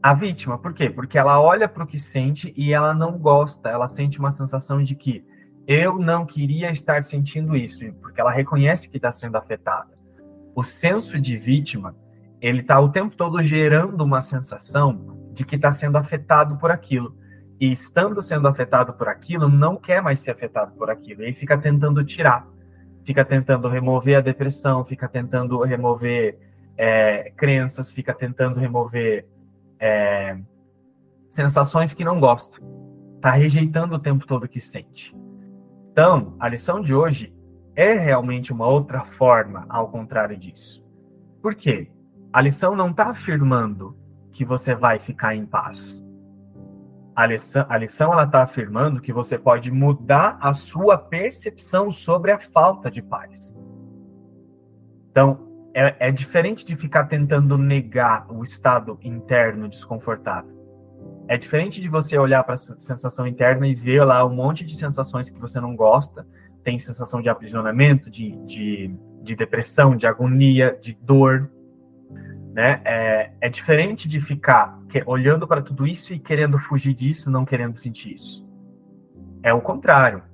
A 0.00 0.14
vítima. 0.14 0.56
Por 0.56 0.72
quê? 0.72 0.88
Porque 0.88 1.18
ela 1.18 1.40
olha 1.40 1.68
para 1.68 1.82
o 1.82 1.86
que 1.88 1.98
sente 1.98 2.54
e 2.56 2.72
ela 2.72 2.94
não 2.94 3.18
gosta. 3.18 3.68
Ela 3.68 3.88
sente 3.88 4.20
uma 4.20 4.30
sensação 4.30 4.80
de 4.80 4.94
que 4.94 5.24
eu 5.66 5.98
não 5.98 6.24
queria 6.24 6.70
estar 6.70 7.02
sentindo 7.02 7.56
isso, 7.56 7.92
porque 7.94 8.20
ela 8.20 8.30
reconhece 8.30 8.88
que 8.88 8.96
está 8.96 9.10
sendo 9.10 9.36
afetada. 9.36 9.98
O 10.54 10.62
senso 10.62 11.20
de 11.20 11.36
vítima, 11.36 11.96
ele 12.40 12.60
está 12.60 12.78
o 12.78 12.90
tempo 12.90 13.16
todo 13.16 13.42
gerando 13.42 14.04
uma 14.04 14.20
sensação 14.20 15.18
de 15.34 15.44
que 15.44 15.56
está 15.56 15.72
sendo 15.72 15.98
afetado 15.98 16.56
por 16.58 16.70
aquilo. 16.70 17.16
E 17.60 17.72
estando 17.72 18.22
sendo 18.22 18.46
afetado 18.46 18.92
por 18.92 19.08
aquilo, 19.08 19.48
não 19.48 19.76
quer 19.76 20.00
mais 20.00 20.20
ser 20.20 20.30
afetado 20.30 20.76
por 20.76 20.90
aquilo. 20.90 21.24
E 21.24 21.34
fica 21.34 21.58
tentando 21.58 22.04
tirar, 22.04 22.46
fica 23.04 23.24
tentando 23.24 23.68
remover 23.68 24.16
a 24.16 24.20
depressão, 24.20 24.84
fica 24.84 25.08
tentando 25.08 25.60
remover 25.64 26.47
é, 26.78 27.32
crenças, 27.36 27.90
fica 27.90 28.14
tentando 28.14 28.60
remover 28.60 29.26
é, 29.80 30.38
sensações 31.28 31.92
que 31.92 32.04
não 32.04 32.20
gosta. 32.20 32.58
Está 33.16 33.32
rejeitando 33.32 33.96
o 33.96 33.98
tempo 33.98 34.24
todo 34.24 34.48
que 34.48 34.60
sente. 34.60 35.14
Então, 35.90 36.36
a 36.38 36.48
lição 36.48 36.80
de 36.80 36.94
hoje 36.94 37.34
é 37.74 37.94
realmente 37.94 38.52
uma 38.52 38.68
outra 38.68 39.04
forma 39.04 39.66
ao 39.68 39.88
contrário 39.88 40.36
disso. 40.36 40.86
Por 41.42 41.56
quê? 41.56 41.90
A 42.32 42.40
lição 42.40 42.76
não 42.76 42.90
está 42.90 43.10
afirmando 43.10 43.96
que 44.32 44.44
você 44.44 44.74
vai 44.74 45.00
ficar 45.00 45.34
em 45.34 45.44
paz. 45.44 46.06
A 47.16 47.26
lição, 47.26 47.66
a 47.68 47.76
lição 47.76 48.12
ela 48.12 48.22
está 48.22 48.44
afirmando 48.44 49.00
que 49.00 49.12
você 49.12 49.36
pode 49.36 49.72
mudar 49.72 50.38
a 50.40 50.54
sua 50.54 50.96
percepção 50.96 51.90
sobre 51.90 52.30
a 52.30 52.38
falta 52.38 52.88
de 52.88 53.02
paz. 53.02 53.56
Então, 55.10 55.47
é, 55.74 56.08
é 56.08 56.10
diferente 56.10 56.64
de 56.64 56.76
ficar 56.76 57.04
tentando 57.04 57.56
negar 57.56 58.26
o 58.30 58.42
estado 58.42 58.98
interno 59.02 59.68
desconfortável. 59.68 60.56
É 61.28 61.36
diferente 61.36 61.80
de 61.80 61.88
você 61.88 62.18
olhar 62.18 62.42
para 62.42 62.54
a 62.54 62.58
sensação 62.58 63.26
interna 63.26 63.66
e 63.66 63.74
ver 63.74 64.04
lá 64.04 64.24
um 64.24 64.34
monte 64.34 64.64
de 64.64 64.74
sensações 64.76 65.28
que 65.28 65.38
você 65.38 65.60
não 65.60 65.76
gosta. 65.76 66.26
Tem 66.64 66.78
sensação 66.78 67.20
de 67.20 67.28
aprisionamento, 67.28 68.10
de, 68.10 68.32
de, 68.46 68.94
de 69.22 69.36
depressão, 69.36 69.94
de 69.94 70.06
agonia, 70.06 70.78
de 70.80 70.94
dor 70.94 71.50
né? 72.58 72.80
É, 72.84 73.30
é 73.42 73.48
diferente 73.48 74.08
de 74.08 74.20
ficar 74.20 74.80
que, 74.88 75.00
olhando 75.06 75.46
para 75.46 75.62
tudo 75.62 75.86
isso 75.86 76.12
e 76.12 76.18
querendo 76.18 76.58
fugir 76.58 76.92
disso, 76.92 77.30
não 77.30 77.44
querendo 77.44 77.78
sentir 77.78 78.14
isso. 78.14 78.50
É 79.44 79.54
o 79.54 79.60
contrário. 79.60 80.24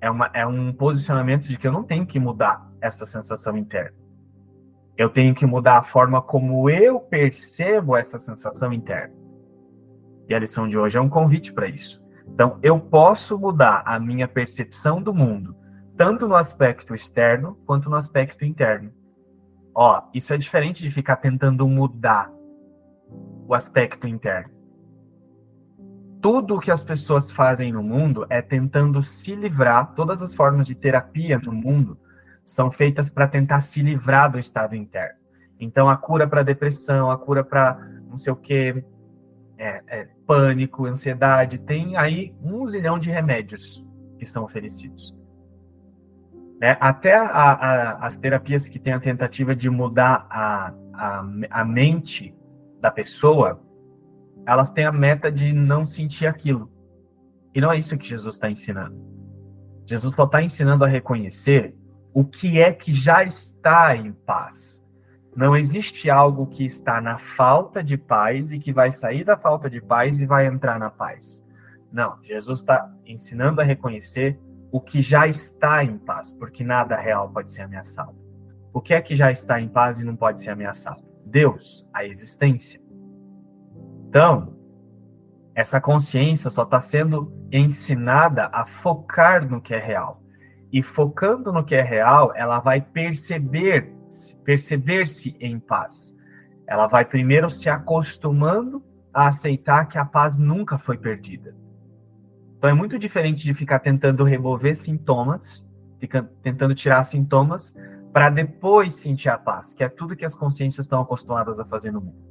É, 0.00 0.10
uma, 0.10 0.28
é 0.34 0.44
um 0.44 0.72
posicionamento 0.72 1.46
de 1.46 1.56
que 1.56 1.68
eu 1.68 1.70
não 1.70 1.84
tenho 1.84 2.04
que 2.04 2.18
mudar 2.18 2.68
essa 2.80 3.06
sensação 3.06 3.56
interna. 3.56 3.96
Eu 4.98 5.08
tenho 5.08 5.32
que 5.32 5.46
mudar 5.46 5.78
a 5.78 5.84
forma 5.84 6.20
como 6.20 6.68
eu 6.68 6.98
percebo 6.98 7.96
essa 7.96 8.18
sensação 8.18 8.72
interna. 8.72 9.14
E 10.28 10.34
a 10.34 10.38
lição 10.40 10.68
de 10.68 10.76
hoje 10.76 10.98
é 10.98 11.00
um 11.00 11.08
convite 11.08 11.52
para 11.52 11.68
isso. 11.68 12.04
Então, 12.26 12.58
eu 12.64 12.80
posso 12.80 13.38
mudar 13.38 13.84
a 13.86 14.00
minha 14.00 14.26
percepção 14.26 15.00
do 15.00 15.14
mundo, 15.14 15.56
tanto 15.96 16.26
no 16.26 16.34
aspecto 16.34 16.96
externo 16.96 17.56
quanto 17.64 17.88
no 17.88 17.94
aspecto 17.94 18.44
interno. 18.44 18.92
Ó, 19.72 20.02
isso 20.12 20.34
é 20.34 20.36
diferente 20.36 20.82
de 20.82 20.90
ficar 20.90 21.16
tentando 21.16 21.66
mudar 21.68 22.28
o 23.46 23.54
aspecto 23.54 24.08
interno. 24.08 24.50
Tudo 26.20 26.56
o 26.56 26.60
que 26.60 26.72
as 26.72 26.82
pessoas 26.82 27.30
fazem 27.30 27.72
no 27.72 27.84
mundo 27.84 28.26
é 28.28 28.42
tentando 28.42 29.00
se 29.04 29.36
livrar, 29.36 29.94
todas 29.94 30.20
as 30.22 30.34
formas 30.34 30.66
de 30.66 30.74
terapia 30.74 31.38
no 31.38 31.52
mundo 31.52 31.96
são 32.48 32.70
feitas 32.70 33.10
para 33.10 33.28
tentar 33.28 33.60
se 33.60 33.82
livrar 33.82 34.32
do 34.32 34.38
estado 34.38 34.74
interno. 34.74 35.18
Então, 35.60 35.90
a 35.90 35.96
cura 35.96 36.26
para 36.26 36.42
depressão, 36.42 37.10
a 37.10 37.18
cura 37.18 37.44
para 37.44 37.78
não 38.08 38.16
sei 38.16 38.32
o 38.32 38.36
que, 38.36 38.82
é, 39.58 39.82
é, 39.86 40.08
pânico, 40.26 40.86
ansiedade, 40.86 41.58
tem 41.58 41.96
aí 41.98 42.34
um 42.42 42.66
zilhão 42.66 42.98
de 42.98 43.10
remédios 43.10 43.86
que 44.18 44.24
são 44.24 44.44
oferecidos. 44.44 45.14
Né? 46.58 46.74
Até 46.80 47.14
a, 47.14 47.26
a, 47.26 48.06
as 48.06 48.16
terapias 48.16 48.66
que 48.66 48.78
têm 48.78 48.94
a 48.94 49.00
tentativa 49.00 49.54
de 49.54 49.68
mudar 49.68 50.26
a, 50.30 50.72
a, 51.50 51.64
mente 51.66 52.34
da 52.80 52.90
pessoa, 52.90 53.62
elas 54.46 54.70
têm 54.70 54.86
a 54.86 54.92
meta 54.92 55.30
de 55.30 55.52
não 55.52 55.86
sentir 55.86 56.26
aquilo. 56.26 56.72
E 57.54 57.60
não 57.60 57.70
é 57.70 57.78
isso 57.78 57.98
que 57.98 58.08
Jesus 58.08 58.36
está 58.36 58.50
ensinando. 58.50 58.96
Jesus 59.84 60.14
só 60.14 60.24
está 60.24 60.42
ensinando 60.42 60.84
a 60.84 60.88
reconhecer 60.88 61.76
o 62.12 62.24
que 62.24 62.60
é 62.60 62.72
que 62.72 62.92
já 62.92 63.22
está 63.22 63.94
em 63.96 64.12
paz. 64.12 64.84
Não 65.36 65.56
existe 65.56 66.10
algo 66.10 66.46
que 66.46 66.64
está 66.64 67.00
na 67.00 67.18
falta 67.18 67.82
de 67.82 67.96
paz 67.96 68.52
e 68.52 68.58
que 68.58 68.72
vai 68.72 68.90
sair 68.90 69.24
da 69.24 69.36
falta 69.36 69.70
de 69.70 69.80
paz 69.80 70.20
e 70.20 70.26
vai 70.26 70.46
entrar 70.46 70.78
na 70.78 70.90
paz. 70.90 71.46
Não, 71.92 72.22
Jesus 72.22 72.60
está 72.60 72.92
ensinando 73.06 73.60
a 73.60 73.64
reconhecer 73.64 74.38
o 74.70 74.80
que 74.80 75.00
já 75.00 75.26
está 75.26 75.82
em 75.82 75.96
paz, 75.96 76.32
porque 76.32 76.64
nada 76.64 76.96
real 76.96 77.30
pode 77.30 77.50
ser 77.50 77.62
ameaçado. 77.62 78.14
O 78.72 78.80
que 78.80 78.92
é 78.92 79.00
que 79.00 79.14
já 79.14 79.30
está 79.30 79.60
em 79.60 79.68
paz 79.68 79.98
e 79.98 80.04
não 80.04 80.16
pode 80.16 80.42
ser 80.42 80.50
ameaçado? 80.50 81.02
Deus, 81.24 81.88
a 81.92 82.04
existência. 82.04 82.80
Então, 84.08 84.56
essa 85.54 85.80
consciência 85.80 86.50
só 86.50 86.62
está 86.62 86.80
sendo 86.80 87.32
ensinada 87.50 88.48
a 88.52 88.64
focar 88.64 89.48
no 89.48 89.60
que 89.60 89.74
é 89.74 89.78
real. 89.78 90.22
E 90.72 90.82
focando 90.82 91.52
no 91.52 91.64
que 91.64 91.74
é 91.74 91.82
real, 91.82 92.32
ela 92.34 92.60
vai 92.60 92.80
perceber, 92.80 93.92
perceber-se 94.44 95.36
em 95.40 95.58
paz. 95.58 96.14
Ela 96.66 96.86
vai 96.86 97.04
primeiro 97.04 97.48
se 97.48 97.70
acostumando 97.70 98.82
a 99.12 99.28
aceitar 99.28 99.86
que 99.86 99.98
a 99.98 100.04
paz 100.04 100.36
nunca 100.38 100.76
foi 100.76 100.98
perdida. 100.98 101.56
Então 102.58 102.68
é 102.68 102.74
muito 102.74 102.98
diferente 102.98 103.44
de 103.44 103.54
ficar 103.54 103.78
tentando 103.78 104.24
remover 104.24 104.74
sintomas, 104.76 105.66
tentando 106.42 106.74
tirar 106.74 107.02
sintomas, 107.04 107.74
para 108.12 108.30
depois 108.30 108.94
sentir 108.94 109.28
a 109.28 109.38
paz, 109.38 109.72
que 109.72 109.84
é 109.84 109.88
tudo 109.88 110.16
que 110.16 110.24
as 110.24 110.34
consciências 110.34 110.86
estão 110.86 111.00
acostumadas 111.00 111.60
a 111.60 111.64
fazer 111.64 111.90
no 111.90 112.00
mundo. 112.00 112.28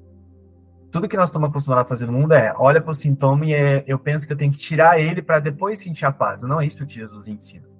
Tudo 0.91 1.07
que 1.07 1.17
nós 1.17 1.29
estamos 1.29 1.49
acostumados 1.49 1.85
a 1.85 1.87
fazer 1.87 2.05
no 2.05 2.13
mundo 2.13 2.33
é 2.33 2.53
olha 2.57 2.81
para 2.81 2.91
o 2.91 2.95
sintoma 2.95 3.45
e 3.45 3.53
é, 3.53 3.83
eu 3.87 3.99
penso 3.99 4.25
que 4.25 4.33
eu 4.33 4.37
tenho 4.37 4.51
que 4.51 4.57
tirar 4.57 4.99
ele 4.99 5.21
para 5.21 5.39
depois 5.39 5.79
sentir 5.79 6.05
a 6.05 6.11
paz. 6.11 6.41
Não 6.41 6.61
é 6.61 6.65
isso 6.65 6.85
que 6.85 6.95
Jesus 6.95 7.27
ensina. 7.27 7.76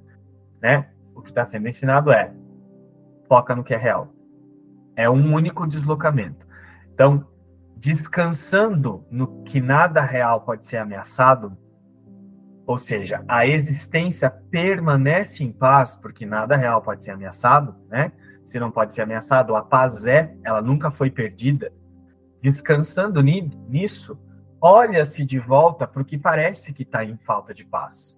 Né? 0.61 0.89
O 1.15 1.21
que 1.21 1.29
está 1.29 1.45
sendo 1.45 1.67
ensinado 1.67 2.11
é 2.11 2.33
foca 3.27 3.55
no 3.55 3.63
que 3.63 3.73
é 3.73 3.77
real. 3.77 4.13
É 4.95 5.09
um 5.09 5.33
único 5.33 5.67
deslocamento. 5.67 6.45
Então, 6.93 7.27
descansando 7.75 9.05
no 9.11 9.43
que 9.43 9.61
nada 9.61 10.01
real 10.01 10.41
pode 10.41 10.65
ser 10.65 10.77
ameaçado, 10.77 11.55
ou 12.65 12.77
seja, 12.77 13.23
a 13.27 13.45
existência 13.45 14.29
permanece 14.29 15.43
em 15.43 15.51
paz, 15.51 15.95
porque 15.95 16.25
nada 16.25 16.55
real 16.55 16.81
pode 16.81 17.03
ser 17.03 17.11
ameaçado, 17.11 17.75
né? 17.87 18.11
Se 18.43 18.59
não 18.59 18.71
pode 18.71 18.93
ser 18.93 19.01
ameaçado, 19.01 19.55
a 19.55 19.61
paz 19.61 20.05
é, 20.05 20.35
ela 20.43 20.61
nunca 20.61 20.89
foi 20.89 21.09
perdida. 21.09 21.71
Descansando 22.41 23.21
nisso, 23.21 24.19
olha-se 24.59 25.25
de 25.25 25.39
volta 25.39 25.87
para 25.87 26.01
o 26.01 26.05
que 26.05 26.17
parece 26.17 26.73
que 26.73 26.83
está 26.83 27.03
em 27.03 27.17
falta 27.17 27.53
de 27.53 27.65
paz. 27.65 28.17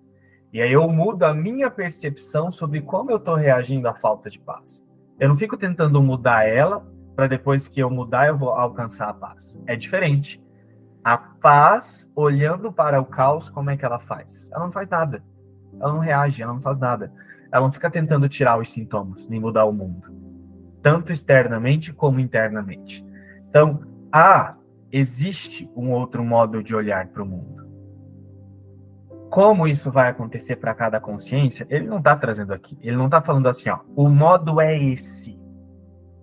E 0.51 0.61
aí 0.61 0.71
eu 0.71 0.87
mudo 0.87 1.23
a 1.23 1.33
minha 1.33 1.69
percepção 1.69 2.51
sobre 2.51 2.81
como 2.81 3.11
eu 3.11 3.17
estou 3.17 3.35
reagindo 3.35 3.87
à 3.87 3.93
falta 3.93 4.29
de 4.29 4.39
paz. 4.39 4.87
Eu 5.19 5.29
não 5.29 5.37
fico 5.37 5.57
tentando 5.57 6.01
mudar 6.01 6.47
ela 6.47 6.85
para 7.15 7.27
depois 7.27 7.67
que 7.67 7.79
eu 7.79 7.89
mudar 7.89 8.27
eu 8.27 8.37
vou 8.37 8.49
alcançar 8.49 9.09
a 9.09 9.13
paz. 9.13 9.59
É 9.67 9.75
diferente. 9.75 10.41
A 11.03 11.17
paz, 11.17 12.11
olhando 12.15 12.71
para 12.71 12.99
o 12.99 13.05
caos, 13.05 13.49
como 13.49 13.69
é 13.69 13.77
que 13.77 13.85
ela 13.85 13.99
faz? 13.99 14.49
Ela 14.51 14.65
não 14.65 14.71
faz 14.71 14.89
nada. 14.89 15.23
Ela 15.79 15.93
não 15.93 15.99
reage, 15.99 16.41
ela 16.41 16.53
não 16.53 16.61
faz 16.61 16.79
nada. 16.79 17.11
Ela 17.51 17.65
não 17.65 17.71
fica 17.71 17.89
tentando 17.89 18.29
tirar 18.29 18.57
os 18.57 18.71
sintomas, 18.71 19.27
nem 19.27 19.39
mudar 19.39 19.65
o 19.65 19.73
mundo. 19.73 20.07
Tanto 20.81 21.11
externamente 21.11 21.93
como 21.93 22.19
internamente. 22.19 23.05
Então, 23.49 23.81
ah, 24.11 24.55
existe 24.91 25.69
um 25.75 25.91
outro 25.91 26.23
modo 26.23 26.63
de 26.63 26.75
olhar 26.75 27.07
para 27.07 27.23
o 27.23 27.25
mundo. 27.25 27.58
Como 29.29 29.67
isso 29.67 29.91
vai 29.91 30.09
acontecer 30.09 30.55
para 30.55 30.73
cada 30.73 30.99
consciência, 30.99 31.67
ele 31.69 31.87
não 31.87 31.99
está 31.99 32.15
trazendo 32.15 32.51
aqui. 32.51 32.77
Ele 32.81 32.97
não 32.97 33.05
está 33.05 33.21
falando 33.21 33.47
assim, 33.47 33.69
ó, 33.69 33.79
o 33.95 34.09
modo 34.09 34.59
é 34.59 34.75
esse. 34.75 35.39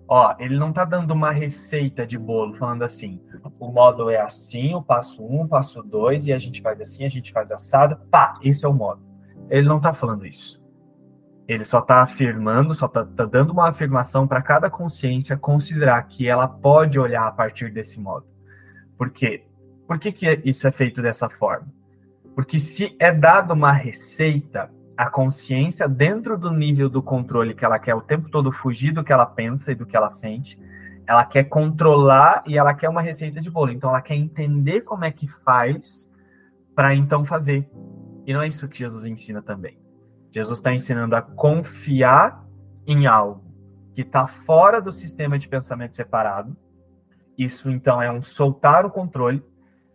Ó, 0.09 0.35
ele 0.39 0.57
não 0.57 0.73
tá 0.73 0.85
dando 0.85 1.11
uma 1.11 1.31
receita 1.31 2.05
de 2.05 2.17
bolo, 2.17 2.53
falando 2.55 2.83
assim, 2.83 3.21
o 3.59 3.71
modo 3.71 4.09
é 4.09 4.19
assim, 4.19 4.73
o 4.73 4.81
passo 4.81 5.25
um, 5.25 5.41
o 5.41 5.47
passo 5.47 5.83
dois, 5.83 6.27
e 6.27 6.33
a 6.33 6.37
gente 6.37 6.61
faz 6.61 6.81
assim, 6.81 7.05
a 7.05 7.09
gente 7.09 7.31
faz 7.31 7.51
assado, 7.51 7.97
pá, 8.09 8.39
esse 8.41 8.65
é 8.65 8.67
o 8.67 8.73
modo. 8.73 9.01
Ele 9.49 9.67
não 9.67 9.79
tá 9.79 9.93
falando 9.93 10.25
isso. 10.25 10.65
Ele 11.47 11.63
só 11.63 11.81
tá 11.81 12.01
afirmando, 12.01 12.75
só 12.75 12.87
tá, 12.87 13.05
tá 13.05 13.25
dando 13.25 13.51
uma 13.51 13.69
afirmação 13.69 14.27
para 14.27 14.41
cada 14.41 14.69
consciência 14.69 15.37
considerar 15.37 16.01
que 16.03 16.27
ela 16.27 16.47
pode 16.47 16.99
olhar 16.99 17.25
a 17.25 17.31
partir 17.31 17.71
desse 17.71 17.99
modo. 17.99 18.25
Por 18.97 19.09
quê? 19.11 19.45
Por 19.87 19.97
que, 19.97 20.11
que 20.11 20.41
isso 20.43 20.67
é 20.67 20.71
feito 20.71 21.01
dessa 21.01 21.29
forma? 21.29 21.76
Porque 22.37 22.59
se 22.59 22.95
é 22.99 23.11
dado 23.11 23.55
uma 23.55 23.71
receita, 23.71 24.71
a 24.95 25.09
consciência 25.09 25.89
dentro 25.89 26.37
do 26.37 26.51
nível 26.51 26.87
do 26.87 27.01
controle 27.01 27.55
que 27.55 27.65
ela 27.65 27.79
quer 27.79 27.95
o 27.95 28.01
tempo 28.01 28.29
todo 28.29 28.51
fugir 28.51 28.91
do 28.91 29.03
que 29.03 29.11
ela 29.11 29.25
pensa 29.25 29.71
e 29.71 29.75
do 29.75 29.87
que 29.87 29.97
ela 29.97 30.11
sente. 30.11 30.55
Ela 31.07 31.25
quer 31.25 31.45
controlar 31.45 32.43
e 32.45 32.55
ela 32.55 32.75
quer 32.75 32.89
uma 32.89 33.01
receita 33.01 33.41
de 33.41 33.49
bolo. 33.49 33.71
Então 33.71 33.89
ela 33.89 34.03
quer 34.03 34.13
entender 34.13 34.81
como 34.81 35.03
é 35.03 35.09
que 35.09 35.27
faz 35.27 36.13
para 36.75 36.93
então 36.93 37.25
fazer. 37.25 37.67
E 38.23 38.31
não 38.31 38.43
é 38.43 38.47
isso 38.47 38.67
que 38.67 38.77
Jesus 38.77 39.03
ensina 39.03 39.41
também. 39.41 39.79
Jesus 40.31 40.59
está 40.59 40.71
ensinando 40.71 41.15
a 41.15 41.23
confiar 41.23 42.45
em 42.85 43.07
algo 43.07 43.43
que 43.95 44.01
está 44.01 44.27
fora 44.27 44.79
do 44.79 44.91
sistema 44.91 45.39
de 45.39 45.47
pensamento 45.47 45.95
separado. 45.95 46.55
Isso 47.35 47.71
então 47.71 47.99
é 47.99 48.11
um 48.11 48.21
soltar 48.21 48.85
o 48.85 48.91
controle 48.91 49.43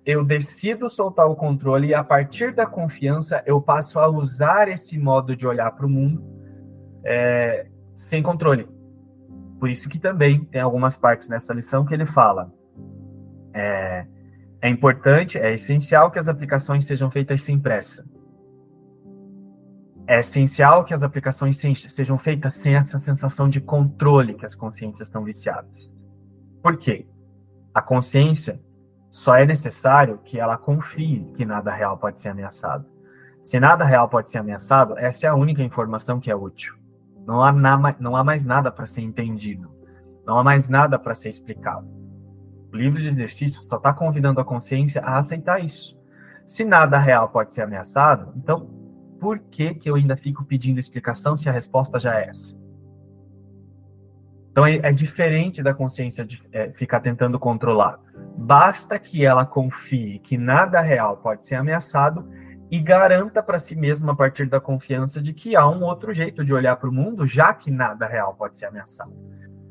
eu 0.04 0.25
decido 0.25 0.90
soltar 0.90 1.26
o 1.26 1.37
controle 1.37 1.88
e 1.88 1.94
a 1.94 2.02
partir 2.02 2.52
da 2.52 2.66
confiança 2.66 3.42
eu 3.47 3.61
passo 3.61 3.99
a 3.99 4.09
usar 4.09 4.68
esse 4.68 4.99
modo 4.99 5.37
de 5.37 5.47
olhar 5.47 5.71
para 5.73 5.87
o 5.87 5.88
mundo 5.88 6.23
é, 7.04 7.66
sem 7.94 8.23
controle. 8.23 8.68
Por 9.61 9.71
isso 9.71 9.88
que 9.88 9.99
também 9.99 10.44
tem 10.44 10.61
algumas 10.61 10.97
partes 10.97 11.28
nessa 11.28 11.54
lição 11.54 11.85
que 11.85 11.94
ele 11.94 12.06
fala 12.06 12.52
é, 13.54 14.06
é 14.61 14.68
importante, 14.68 15.38
é 15.38 15.54
essencial 15.54 16.11
que 16.11 16.18
as 16.18 16.28
aplicações 16.28 16.85
sejam 16.87 17.11
feitas 17.11 17.42
sem 17.42 17.59
pressa. 17.59 18.04
É 20.06 20.18
essencial 20.18 20.85
que 20.85 20.92
as 20.92 21.02
aplicações 21.02 21.59
sejam 21.59 22.18
feitas 22.18 22.54
sem 22.54 22.75
essa 22.75 22.99
sensação 22.99 23.49
de 23.49 23.61
controle 23.61 24.35
que 24.35 24.44
as 24.44 24.54
consciências 24.54 25.06
estão 25.06 25.23
viciadas. 25.23 25.92
Por 26.61 26.76
quê? 26.76 27.06
A 27.73 27.80
consciência 27.80 28.61
só 29.12 29.37
é 29.37 29.45
necessário 29.45 30.19
que 30.25 30.40
ela 30.40 30.57
confie 30.57 31.31
que 31.37 31.45
nada 31.45 31.71
real 31.71 31.99
pode 31.99 32.19
ser 32.19 32.31
ameaçado. 32.31 32.87
Se 33.42 33.61
nada 33.61 33.85
real 33.85 34.09
pode 34.09 34.31
ser 34.31 34.38
ameaçado, 34.38 34.97
essa 34.97 35.26
é 35.26 35.28
a 35.28 35.35
única 35.35 35.62
informação 35.62 36.19
que 36.19 36.31
é 36.31 36.35
útil. 36.35 36.75
Não 37.26 37.45
há, 37.45 37.52
na, 37.52 37.95
não 38.00 38.16
há 38.16 38.25
mais 38.25 38.42
nada 38.42 38.73
para 38.73 38.87
ser 38.87 39.02
entendido. 39.02 39.71
Não 40.26 40.38
há 40.38 40.42
mais 40.42 40.66
nada 40.66 40.99
para 40.99 41.14
ser 41.14 41.28
explicado. 41.28 41.87
O 42.73 42.76
livro 42.76 43.02
de 43.02 43.09
exercícios 43.09 43.69
só 43.69 43.76
está 43.76 43.92
convidando 43.92 44.40
a 44.40 44.45
consciência 44.47 45.02
a 45.02 45.19
aceitar 45.19 45.62
isso. 45.62 46.02
Se 46.47 46.64
nada 46.64 46.97
real 46.99 47.28
pode 47.28 47.52
ser 47.52 47.61
ameaçado, 47.61 48.33
então 48.35 48.71
por 49.21 49.38
que, 49.38 49.75
que 49.75 49.90
eu 49.90 49.97
ainda 49.97 50.16
fico 50.16 50.42
pedindo 50.42 50.81
explicação 50.81 51.37
se 51.37 51.50
a 51.50 51.52
resposta 51.52 51.99
já 51.99 52.19
é 52.19 52.28
essa? 52.28 52.59
Então 54.52 54.66
é, 54.66 54.76
é 54.76 54.92
diferente 54.92 55.62
da 55.62 55.73
consciência 55.73 56.25
de 56.25 56.40
é, 56.52 56.71
ficar 56.73 57.00
tentando 57.00 57.38
controlar. 57.38 57.99
Basta 58.37 58.99
que 58.99 59.25
ela 59.25 59.47
confie 59.47 60.18
que 60.18 60.37
nada 60.37 60.80
real 60.80 61.16
pode 61.16 61.42
ser 61.44 61.54
ameaçado 61.54 62.28
e 62.71 62.78
garanta 62.78 63.42
para 63.42 63.59
si 63.59 63.75
mesma, 63.75 64.12
a 64.12 64.16
partir 64.16 64.47
da 64.47 64.61
confiança, 64.61 65.21
de 65.21 65.32
que 65.32 65.56
há 65.56 65.68
um 65.68 65.82
outro 65.82 66.12
jeito 66.12 66.44
de 66.44 66.52
olhar 66.52 66.76
para 66.76 66.88
o 66.88 66.92
mundo, 66.92 67.26
já 67.26 67.52
que 67.52 67.71
nada 67.71 68.06
real 68.06 68.35
pode 68.35 68.59
ser 68.59 68.66
ameaçado. 68.66 69.12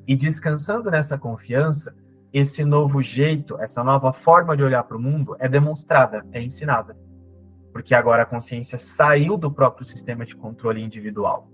E 0.08 0.16
descansando 0.16 0.90
nessa 0.90 1.18
confiança, 1.18 1.96
esse 2.34 2.66
novo 2.66 3.02
jeito, 3.02 3.60
essa 3.60 3.84
nova 3.84 4.12
forma 4.12 4.58
de 4.58 4.64
olhar 4.64 4.84
para 4.84 4.98
o 4.98 5.02
mundo 5.02 5.36
é 5.40 5.48
demonstrada, 5.48 6.26
é 6.32 6.42
ensinada. 6.42 6.98
Porque 7.72 7.94
agora 7.94 8.24
a 8.24 8.26
consciência 8.26 8.78
saiu 8.78 9.38
do 9.38 9.52
próprio 9.52 9.86
sistema 9.86 10.26
de 10.26 10.36
controle 10.36 10.82
individual, 10.82 11.50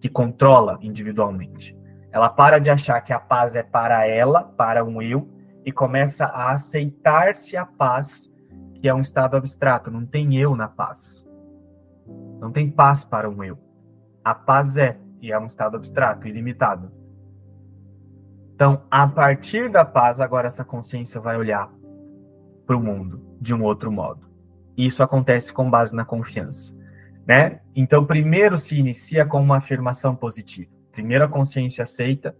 que 0.00 0.08
controla 0.08 0.78
individualmente. 0.80 1.76
Ela 2.16 2.30
para 2.30 2.58
de 2.58 2.70
achar 2.70 2.98
que 3.02 3.12
a 3.12 3.20
paz 3.20 3.54
é 3.54 3.62
para 3.62 4.06
ela, 4.06 4.42
para 4.42 4.82
um 4.82 5.02
eu, 5.02 5.28
e 5.66 5.70
começa 5.70 6.24
a 6.24 6.52
aceitar-se 6.52 7.58
a 7.58 7.66
paz, 7.66 8.34
que 8.76 8.88
é 8.88 8.94
um 8.94 9.02
estado 9.02 9.36
abstrato. 9.36 9.90
Não 9.90 10.06
tem 10.06 10.34
eu 10.34 10.56
na 10.56 10.66
paz. 10.66 11.28
Não 12.40 12.50
tem 12.50 12.70
paz 12.70 13.04
para 13.04 13.28
um 13.28 13.44
eu. 13.44 13.58
A 14.24 14.34
paz 14.34 14.78
é, 14.78 14.96
e 15.20 15.30
é 15.30 15.38
um 15.38 15.44
estado 15.44 15.76
abstrato, 15.76 16.26
ilimitado. 16.26 16.90
Então, 18.54 18.80
a 18.90 19.06
partir 19.06 19.70
da 19.70 19.84
paz, 19.84 20.18
agora 20.18 20.46
essa 20.46 20.64
consciência 20.64 21.20
vai 21.20 21.36
olhar 21.36 21.70
para 22.66 22.78
o 22.78 22.80
mundo 22.80 23.20
de 23.38 23.52
um 23.52 23.62
outro 23.62 23.92
modo. 23.92 24.26
Isso 24.74 25.02
acontece 25.02 25.52
com 25.52 25.68
base 25.68 25.94
na 25.94 26.06
confiança. 26.06 26.74
Né? 27.26 27.60
Então, 27.74 28.06
primeiro 28.06 28.56
se 28.56 28.74
inicia 28.74 29.26
com 29.26 29.38
uma 29.38 29.58
afirmação 29.58 30.16
positiva. 30.16 30.75
Primeiro 30.96 31.24
a 31.24 31.28
consciência 31.28 31.84
aceita 31.84 32.34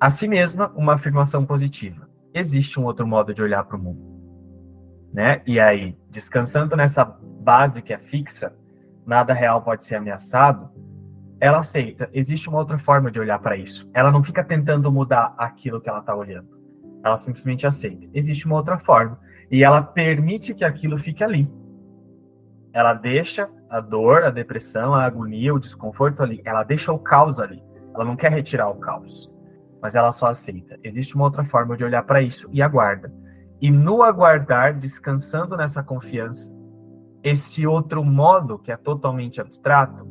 a 0.00 0.10
si 0.10 0.26
mesma 0.26 0.72
uma 0.74 0.94
afirmação 0.94 1.46
positiva. 1.46 2.08
Existe 2.34 2.80
um 2.80 2.84
outro 2.84 3.06
modo 3.06 3.32
de 3.32 3.40
olhar 3.40 3.62
para 3.62 3.76
o 3.76 3.80
mundo. 3.80 4.02
Né? 5.14 5.40
E 5.46 5.60
aí, 5.60 5.96
descansando 6.10 6.76
nessa 6.76 7.04
base 7.04 7.80
que 7.80 7.92
é 7.92 7.98
fixa, 7.98 8.52
nada 9.06 9.32
real 9.32 9.62
pode 9.62 9.84
ser 9.84 9.94
ameaçado, 9.94 10.70
ela 11.38 11.60
aceita. 11.60 12.10
Existe 12.12 12.48
uma 12.48 12.58
outra 12.58 12.80
forma 12.80 13.12
de 13.12 13.20
olhar 13.20 13.38
para 13.38 13.56
isso. 13.56 13.88
Ela 13.94 14.10
não 14.10 14.24
fica 14.24 14.42
tentando 14.42 14.90
mudar 14.90 15.32
aquilo 15.38 15.80
que 15.80 15.88
ela 15.88 16.00
está 16.00 16.16
olhando. 16.16 16.48
Ela 17.04 17.16
simplesmente 17.16 17.64
aceita. 17.64 18.08
Existe 18.12 18.44
uma 18.44 18.56
outra 18.56 18.76
forma. 18.76 19.20
E 19.48 19.62
ela 19.62 19.80
permite 19.80 20.52
que 20.52 20.64
aquilo 20.64 20.98
fique 20.98 21.22
ali. 21.22 21.48
Ela 22.72 22.92
deixa 22.92 23.48
a 23.72 23.80
dor, 23.80 24.22
a 24.22 24.30
depressão, 24.30 24.94
a 24.94 25.02
agonia, 25.02 25.54
o 25.54 25.58
desconforto 25.58 26.22
ali. 26.22 26.42
Ela 26.44 26.62
deixa 26.62 26.92
o 26.92 26.98
caos 26.98 27.40
ali. 27.40 27.64
Ela 27.94 28.04
não 28.04 28.14
quer 28.14 28.30
retirar 28.30 28.68
o 28.68 28.74
caos, 28.74 29.32
mas 29.80 29.94
ela 29.94 30.12
só 30.12 30.26
aceita. 30.26 30.78
Existe 30.84 31.14
uma 31.14 31.24
outra 31.24 31.42
forma 31.42 31.74
de 31.74 31.82
olhar 31.82 32.02
para 32.02 32.20
isso 32.20 32.50
e 32.52 32.60
aguarda. 32.60 33.10
E 33.62 33.70
no 33.70 34.02
aguardar, 34.02 34.78
descansando 34.78 35.56
nessa 35.56 35.82
confiança, 35.82 36.54
esse 37.24 37.66
outro 37.66 38.04
modo 38.04 38.58
que 38.58 38.70
é 38.70 38.76
totalmente 38.76 39.40
abstrato 39.40 40.06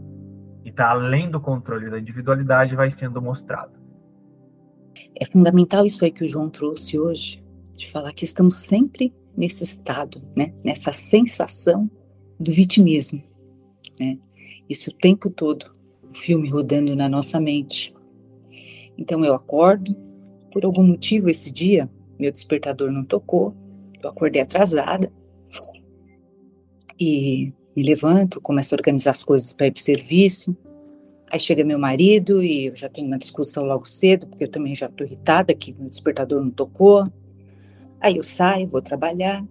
e 0.65 0.69
está 0.69 0.89
além 0.89 1.29
do 1.29 1.39
controle 1.39 1.87
da 1.87 1.99
individualidade 1.99 2.75
vai 2.75 2.89
sendo 2.89 3.21
mostrado. 3.21 3.73
É 5.15 5.25
fundamental 5.25 5.85
isso 5.85 6.03
aí 6.03 6.11
que 6.11 6.25
o 6.25 6.27
João 6.27 6.49
trouxe 6.49 6.97
hoje, 6.97 7.43
de 7.73 7.91
falar 7.91 8.11
que 8.13 8.25
estamos 8.25 8.55
sempre 8.55 9.13
nesse 9.37 9.63
estado, 9.63 10.19
né? 10.35 10.51
nessa 10.63 10.91
sensação 10.93 11.89
do 12.39 12.51
vitimismo 12.51 13.30
né? 13.99 14.17
Isso 14.69 14.89
o 14.89 14.93
tempo 14.93 15.29
todo, 15.29 15.75
o 16.09 16.15
filme 16.15 16.49
rodando 16.49 16.95
na 16.95 17.09
nossa 17.09 17.39
mente. 17.39 17.93
Então 18.97 19.23
eu 19.25 19.33
acordo, 19.33 19.95
por 20.51 20.65
algum 20.65 20.83
motivo 20.83 21.29
esse 21.29 21.51
dia, 21.51 21.89
meu 22.19 22.31
despertador 22.31 22.91
não 22.91 23.03
tocou, 23.03 23.55
eu 24.01 24.09
acordei 24.09 24.41
atrasada 24.41 25.11
e 26.99 27.53
me 27.75 27.83
levanto, 27.83 28.41
começo 28.41 28.75
a 28.75 28.77
organizar 28.77 29.11
as 29.11 29.23
coisas 29.23 29.53
para 29.53 29.67
ir 29.67 29.71
para 29.71 29.79
o 29.79 29.83
serviço. 29.83 30.55
Aí 31.31 31.39
chega 31.39 31.63
meu 31.63 31.79
marido 31.79 32.43
e 32.43 32.65
eu 32.65 32.75
já 32.75 32.89
tenho 32.89 33.07
uma 33.07 33.17
discussão 33.17 33.63
logo 33.63 33.89
cedo, 33.89 34.27
porque 34.27 34.43
eu 34.43 34.51
também 34.51 34.75
já 34.75 34.87
estou 34.87 35.07
irritada 35.07 35.55
que 35.55 35.73
meu 35.73 35.89
despertador 35.89 36.43
não 36.43 36.51
tocou. 36.51 37.07
Aí 37.99 38.17
eu 38.17 38.23
saio, 38.23 38.67
vou 38.67 38.81
trabalhar. 38.81 39.45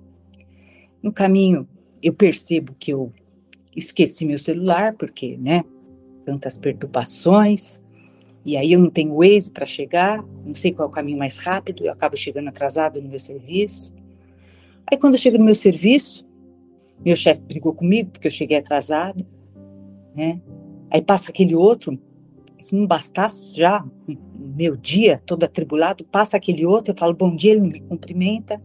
No 1.03 1.13
caminho, 1.13 1.67
eu 2.03 2.13
percebo 2.13 2.75
que 2.79 2.93
eu 2.93 3.11
esqueci 3.75 4.27
meu 4.27 4.39
celular, 4.39 4.95
porque, 4.95 5.37
né, 5.37 5.65
tantas 6.25 6.57
perturbações, 6.57 7.81
e 8.45 8.57
aí 8.57 8.73
eu 8.73 8.81
não 8.81 8.91
tenho 8.91 9.17
Waze 9.17 9.51
para 9.51 9.67
chegar, 9.67 10.25
não 10.45 10.55
sei 10.55 10.73
qual 10.73 10.89
é 10.89 10.91
o 10.91 10.93
caminho 10.93 11.19
mais 11.19 11.39
rápido, 11.39 11.85
eu 11.85 11.93
acabo 11.93 12.17
chegando 12.17 12.49
atrasado 12.49 13.01
no 13.01 13.09
meu 13.09 13.19
serviço. 13.19 13.95
Aí 14.91 14.97
quando 14.97 15.15
eu 15.15 15.19
chego 15.19 15.39
no 15.39 15.45
meu 15.45 15.55
serviço, 15.55 16.27
meu 17.05 17.17
chefe 17.17 17.41
brigou 17.43 17.75
comigo 17.75 18.11
porque 18.11 18.29
eu 18.29 18.33
cheguei 18.33 18.59
atrasada, 18.59 19.25
né? 20.15 20.41
Aí 20.91 21.03
passa 21.03 21.31
aquele 21.31 21.55
outro, 21.55 21.99
se 22.61 22.75
não 22.75 22.87
bastasse 22.87 23.57
já 23.57 23.85
meu 24.37 24.77
dia 24.77 25.19
todo 25.25 25.45
atribulado, 25.45 26.05
passa 26.05 26.37
aquele 26.37 26.67
outro, 26.67 26.93
eu 26.93 26.97
falo 26.97 27.15
bom 27.15 27.35
dia, 27.35 27.53
ele 27.53 27.61
não 27.61 27.69
me 27.69 27.81
cumprimenta 27.81 28.61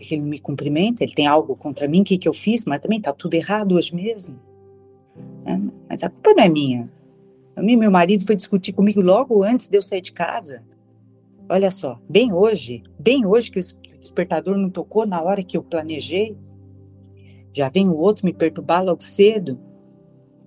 que 0.00 0.14
ele 0.14 0.22
me 0.22 0.38
cumprimenta, 0.38 1.04
ele 1.04 1.12
tem 1.12 1.26
algo 1.26 1.54
contra 1.54 1.86
mim, 1.86 2.00
o 2.00 2.04
que, 2.04 2.18
que 2.18 2.28
eu 2.28 2.32
fiz, 2.32 2.64
mas 2.64 2.80
também 2.80 2.98
está 2.98 3.12
tudo 3.12 3.34
errado 3.34 3.74
hoje 3.74 3.94
mesmo. 3.94 4.38
É, 5.44 5.58
mas 5.88 6.02
a 6.02 6.08
culpa 6.08 6.34
não 6.34 6.42
é 6.42 6.48
minha. 6.48 6.90
Meu 7.56 7.90
marido 7.90 8.24
foi 8.24 8.34
discutir 8.34 8.72
comigo 8.72 9.00
logo 9.00 9.44
antes 9.44 9.68
de 9.68 9.76
eu 9.76 9.82
sair 9.82 10.00
de 10.00 10.12
casa. 10.12 10.62
Olha 11.48 11.70
só, 11.70 12.00
bem 12.08 12.32
hoje, 12.32 12.82
bem 12.98 13.26
hoje 13.26 13.50
que 13.50 13.58
o 13.58 13.98
despertador 13.98 14.56
não 14.56 14.70
tocou 14.70 15.06
na 15.06 15.20
hora 15.20 15.42
que 15.42 15.56
eu 15.56 15.62
planejei, 15.62 16.36
já 17.52 17.68
vem 17.68 17.88
o 17.88 17.98
outro 17.98 18.24
me 18.24 18.32
perturbar 18.32 18.84
logo 18.84 19.02
cedo, 19.02 19.58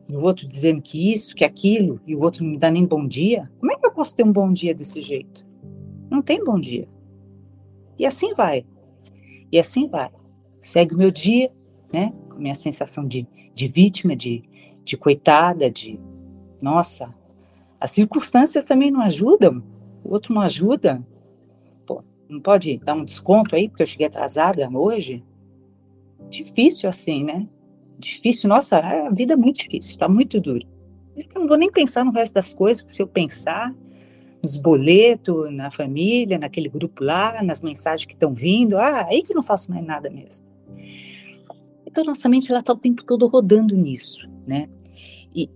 e 0.09 0.15
o 0.15 0.21
outro 0.21 0.47
dizendo 0.47 0.81
que 0.81 1.13
isso, 1.13 1.35
que 1.35 1.45
aquilo, 1.45 1.99
e 2.07 2.15
o 2.15 2.21
outro 2.21 2.43
não 2.43 2.51
me 2.51 2.57
dá 2.57 2.71
nem 2.71 2.85
bom 2.85 3.07
dia. 3.07 3.49
Como 3.59 3.71
é 3.71 3.75
que 3.75 3.85
eu 3.85 3.91
posso 3.91 4.15
ter 4.15 4.23
um 4.23 4.31
bom 4.31 4.51
dia 4.51 4.73
desse 4.73 5.01
jeito? 5.01 5.45
Não 6.09 6.21
tem 6.21 6.43
bom 6.43 6.59
dia. 6.59 6.87
E 7.97 8.05
assim 8.05 8.33
vai. 8.33 8.65
E 9.53 9.59
assim 9.59 9.87
vai. 9.87 10.09
Segue 10.59 10.95
o 10.95 10.97
meu 10.97 11.11
dia, 11.11 11.51
né? 11.93 12.11
Com 12.27 12.39
minha 12.39 12.55
sensação 12.55 13.07
de, 13.07 13.27
de 13.53 13.67
vítima, 13.67 14.15
de, 14.15 14.41
de 14.83 14.97
coitada, 14.97 15.69
de 15.69 15.99
nossa, 16.59 17.13
as 17.79 17.91
circunstâncias 17.91 18.65
também 18.65 18.89
não 18.89 19.01
ajudam, 19.01 19.61
o 20.03 20.11
outro 20.11 20.33
não 20.33 20.41
ajuda. 20.41 21.05
Pô, 21.85 22.03
não 22.27 22.39
pode 22.39 22.77
dar 22.79 22.95
um 22.95 23.05
desconto 23.05 23.55
aí 23.55 23.69
porque 23.69 23.83
eu 23.83 23.87
cheguei 23.87 24.07
atrasada 24.07 24.67
hoje? 24.69 25.23
Difícil 26.29 26.89
assim, 26.89 27.23
né? 27.23 27.47
Difícil, 27.99 28.49
nossa, 28.49 28.79
a 28.79 29.11
vida 29.11 29.33
é 29.33 29.35
muito 29.35 29.57
difícil, 29.57 29.91
está 29.91 30.09
muito 30.09 30.41
duro. 30.41 30.65
Eu 31.15 31.41
não 31.41 31.47
vou 31.47 31.57
nem 31.57 31.71
pensar 31.71 32.03
no 32.03 32.11
resto 32.11 32.33
das 32.33 32.53
coisas, 32.53 32.81
porque 32.81 32.95
se 32.95 33.03
eu 33.03 33.07
pensar 33.07 33.71
nos 34.43 34.57
boletos, 34.57 35.49
na 35.53 35.71
família, 35.71 36.37
naquele 36.37 36.67
grupo 36.67 37.01
lá, 37.01 37.41
nas 37.41 37.61
mensagens 37.61 38.05
que 38.05 38.13
estão 38.13 38.33
vindo, 38.33 38.77
ah, 38.77 39.05
aí 39.05 39.23
que 39.23 39.33
não 39.33 39.41
faço 39.41 39.71
mais 39.71 39.85
nada 39.85 40.09
mesmo. 40.09 40.45
Então, 41.87 42.03
nossa 42.03 42.27
mente, 42.27 42.51
ela 42.51 42.59
está 42.59 42.73
o 42.73 42.77
tempo 42.77 43.05
todo 43.05 43.25
rodando 43.27 43.77
nisso, 43.77 44.29
né? 44.45 44.67
E, 45.33 45.49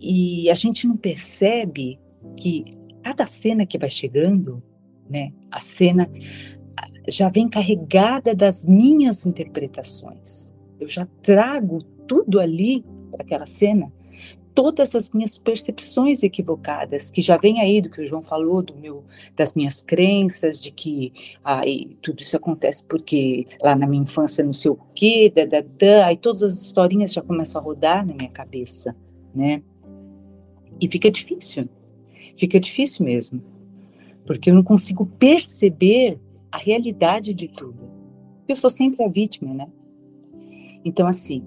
e 0.45 0.49
a 0.49 0.55
gente 0.55 0.87
não 0.87 0.95
percebe 0.95 1.99
que 2.37 2.63
cada 3.03 3.25
cena 3.25 3.65
que 3.65 3.77
vai 3.77 3.89
chegando, 3.89 4.63
né, 5.09 5.31
a 5.51 5.59
cena 5.59 6.09
já 7.07 7.29
vem 7.29 7.49
carregada 7.49 8.35
das 8.35 8.65
minhas 8.65 9.25
interpretações. 9.25 10.53
Eu 10.79 10.87
já 10.87 11.07
trago 11.21 11.81
tudo 12.07 12.39
ali 12.39 12.83
aquela 13.17 13.45
cena, 13.45 13.91
todas 14.57 14.95
as 14.95 15.11
minhas 15.11 15.37
percepções 15.37 16.23
equivocadas, 16.23 17.11
que 17.11 17.21
já 17.21 17.37
vem 17.37 17.61
aí 17.61 17.79
do 17.79 17.91
que 17.91 18.01
o 18.01 18.07
João 18.07 18.23
falou, 18.23 18.63
do 18.63 18.75
meu, 18.75 19.03
das 19.35 19.53
minhas 19.53 19.83
crenças, 19.83 20.59
de 20.59 20.71
que 20.71 21.13
ai, 21.43 21.95
tudo 22.01 22.23
isso 22.23 22.35
acontece 22.35 22.83
porque 22.83 23.45
lá 23.61 23.75
na 23.75 23.85
minha 23.85 24.01
infância 24.01 24.43
não 24.43 24.53
sei 24.53 24.71
o 24.71 24.79
quê, 24.95 25.31
da, 25.33 25.45
da, 25.45 25.61
da, 25.61 26.07
aí 26.07 26.17
todas 26.17 26.41
as 26.41 26.59
historinhas 26.59 27.13
já 27.13 27.21
começam 27.21 27.61
a 27.61 27.63
rodar 27.63 28.03
na 28.03 28.15
minha 28.15 28.31
cabeça, 28.31 28.95
né? 29.35 29.61
E 30.81 30.87
fica 30.87 31.11
difícil, 31.11 31.69
fica 32.35 32.59
difícil 32.59 33.05
mesmo, 33.05 33.43
porque 34.25 34.49
eu 34.49 34.55
não 34.55 34.63
consigo 34.63 35.05
perceber 35.05 36.19
a 36.51 36.57
realidade 36.57 37.31
de 37.31 37.47
tudo. 37.47 37.91
Eu 38.47 38.55
sou 38.55 38.71
sempre 38.71 39.03
a 39.03 39.07
vítima, 39.07 39.53
né? 39.53 39.67
Então, 40.83 41.05
assim, 41.05 41.45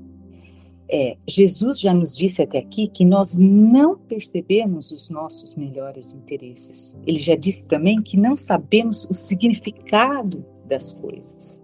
é, 0.93 1.17
Jesus 1.27 1.79
já 1.79 1.95
nos 1.95 2.17
disse 2.17 2.43
até 2.43 2.59
aqui 2.59 2.89
que 2.89 3.05
nós 3.05 3.37
não 3.39 3.97
percebemos 3.97 4.91
os 4.91 5.09
nossos 5.09 5.55
melhores 5.55 6.13
interesses. 6.13 6.99
Ele 7.07 7.19
já 7.19 7.37
disse 7.37 7.65
também 7.67 8.03
que 8.03 8.17
não 8.17 8.37
sabemos 8.37 9.07
o 9.09 9.15
significado 9.15 10.45
das 10.67 10.93
coisas. 10.93 11.63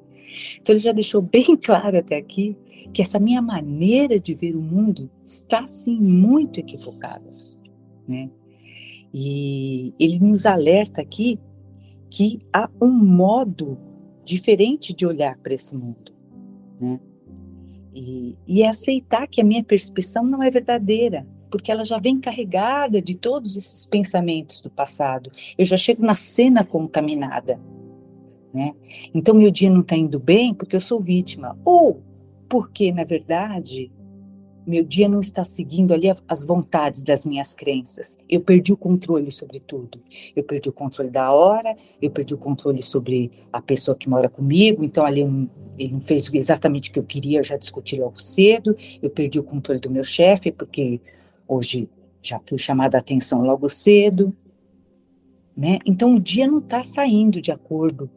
Então, 0.61 0.75
ele 0.75 0.83
já 0.83 0.93
deixou 0.93 1.21
bem 1.21 1.57
claro 1.61 1.99
até 1.99 2.17
aqui 2.17 2.57
que 2.93 3.03
essa 3.03 3.19
minha 3.19 3.43
maneira 3.43 4.21
de 4.21 4.33
ver 4.33 4.55
o 4.55 4.63
mundo 4.63 5.11
está, 5.25 5.67
sim, 5.67 5.99
muito 5.99 6.61
equivocada. 6.61 7.29
Né? 8.07 8.31
E 9.13 9.93
ele 9.99 10.21
nos 10.21 10.47
alerta 10.47 11.03
aqui 11.03 11.41
que 12.09 12.39
há 12.53 12.71
um 12.81 12.93
modo 12.93 13.77
diferente 14.25 14.95
de 14.95 15.05
olhar 15.05 15.37
para 15.39 15.55
esse 15.55 15.75
mundo, 15.75 16.13
né? 16.81 17.01
E, 17.99 18.37
e 18.47 18.63
é 18.63 18.69
aceitar 18.69 19.27
que 19.27 19.41
a 19.41 19.45
minha 19.45 19.65
percepção 19.65 20.23
não 20.23 20.43
é 20.43 20.51
verdadeira, 20.51 21.27
porque 21.51 21.73
ela 21.73 21.83
já 21.83 21.97
vem 21.97 22.21
carregada 22.21 23.01
de 23.01 23.15
todos 23.15 23.57
esses 23.57 23.87
pensamentos 23.87 24.61
do 24.61 24.69
passado. 24.69 25.33
Eu 25.57 25.65
já 25.65 25.79
chego 25.79 26.05
na 26.05 26.15
cena 26.15 26.63
contaminada, 26.63 27.59
né? 28.53 28.75
Então 29.15 29.35
meu 29.35 29.51
dia 29.51 29.71
não 29.71 29.81
está 29.81 29.97
indo 29.97 30.21
bem 30.21 30.53
porque 30.53 30.77
eu 30.77 30.81
sou 30.81 31.01
vítima, 31.01 31.59
ou 31.65 32.03
porque 32.51 32.93
na 32.93 33.03
verdade 33.03 33.91
meu 34.67 34.85
dia 34.85 35.09
não 35.09 35.21
está 35.21 35.43
seguindo 35.43 35.95
ali 35.95 36.09
as 36.29 36.45
vontades 36.45 37.03
das 37.03 37.25
minhas 37.25 37.55
crenças. 37.55 38.19
Eu 38.29 38.43
perdi 38.43 38.73
o 38.73 38.77
controle 38.77 39.31
sobre 39.31 39.61
tudo. 39.61 40.03
Eu 40.35 40.43
perdi 40.43 40.69
o 40.69 40.73
controle 40.73 41.09
da 41.09 41.33
hora, 41.33 41.75
eu 42.03 42.11
perdi 42.11 42.35
o 42.35 42.39
controle 42.39 42.83
sobre 42.83 43.31
a 43.51 43.63
pessoa 43.63 43.97
que 43.97 44.09
mora 44.09 44.29
comigo, 44.29 44.85
então 44.85 45.07
ali 45.07 45.23
ele 45.79 45.93
não 45.93 46.01
fez 46.01 46.31
exatamente 46.33 46.91
o 46.91 46.93
que 46.93 46.99
eu 46.99 47.05
queria, 47.05 47.41
eu 47.41 47.45
já 47.45 47.57
discuti 47.57 47.97
logo 47.99 48.21
cedo. 48.21 48.77
Eu 49.03 49.11
perdi 49.11 49.39
o 49.39 49.43
controle 49.43 49.81
do 49.81 49.91
meu 49.91 50.05
chefe, 50.05 50.51
porque 50.51 51.01
hoje 51.47 51.89
já 52.23 52.41
fui 52.41 52.59
chamada 52.59 52.97
a 52.97 53.01
atenção 53.01 53.43
logo 53.43 53.69
cedo. 53.69 54.35
Né? 55.57 55.79
Então 55.87 56.15
o 56.15 56.21
dia 56.21 56.47
não 56.47 56.59
está 56.59 56.85
saindo 56.85 57.41
de 57.41 57.51
acordo 57.51 58.11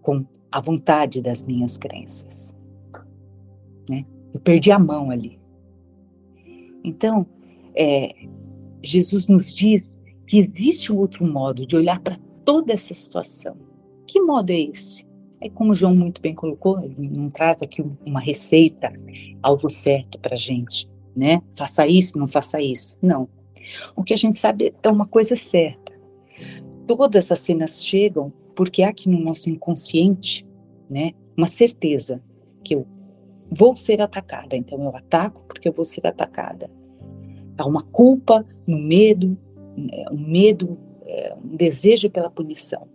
com 0.00 0.24
a 0.50 0.60
vontade 0.60 1.20
das 1.20 1.42
minhas 1.42 1.76
crenças. 1.76 2.54
Né? 3.88 4.04
Eu 4.32 4.40
perdi 4.40 4.70
a 4.70 4.78
mão 4.78 5.10
ali. 5.10 5.38
Então, 6.84 7.26
é, 7.74 8.14
Jesus 8.82 9.26
nos 9.26 9.52
diz 9.52 9.82
que 10.26 10.38
existe 10.38 10.92
um 10.92 10.98
outro 10.98 11.26
modo 11.26 11.66
de 11.66 11.74
olhar 11.74 12.00
para 12.00 12.16
toda 12.44 12.72
essa 12.72 12.94
situação. 12.94 13.56
Que 14.06 14.20
modo 14.20 14.50
é 14.50 14.60
esse? 14.60 15.07
É 15.40 15.48
como 15.48 15.72
o 15.72 15.74
João 15.74 15.94
muito 15.94 16.20
bem 16.20 16.34
colocou, 16.34 16.82
ele 16.82 17.08
não 17.08 17.30
traz 17.30 17.62
aqui 17.62 17.84
uma 18.04 18.20
receita, 18.20 18.92
algo 19.42 19.68
certo 19.68 20.18
para 20.18 20.34
a 20.34 20.38
gente, 20.38 20.88
né? 21.14 21.40
Faça 21.56 21.86
isso, 21.86 22.18
não 22.18 22.26
faça 22.26 22.60
isso. 22.60 22.96
Não. 23.00 23.28
O 23.94 24.02
que 24.02 24.14
a 24.14 24.16
gente 24.16 24.36
sabe 24.36 24.74
é 24.82 24.88
uma 24.88 25.06
coisa 25.06 25.36
certa. 25.36 25.92
Todas 26.86 27.30
as 27.30 27.38
cenas 27.40 27.84
chegam 27.84 28.32
porque 28.56 28.82
há 28.82 28.88
aqui 28.88 29.08
no 29.08 29.20
nosso 29.20 29.48
inconsciente, 29.48 30.44
né, 30.90 31.12
uma 31.36 31.46
certeza 31.46 32.20
que 32.64 32.74
eu 32.74 32.86
vou 33.50 33.76
ser 33.76 34.00
atacada. 34.00 34.56
Então 34.56 34.82
eu 34.82 34.96
ataco 34.96 35.44
porque 35.46 35.68
eu 35.68 35.72
vou 35.72 35.84
ser 35.84 36.06
atacada. 36.06 36.68
Há 37.56 37.66
uma 37.66 37.82
culpa 37.82 38.44
no 38.66 38.78
medo, 38.78 39.38
né, 39.76 40.06
um 40.10 40.18
medo, 40.18 40.76
é, 41.04 41.36
um 41.36 41.56
desejo 41.56 42.10
pela 42.10 42.30
punição. 42.30 42.88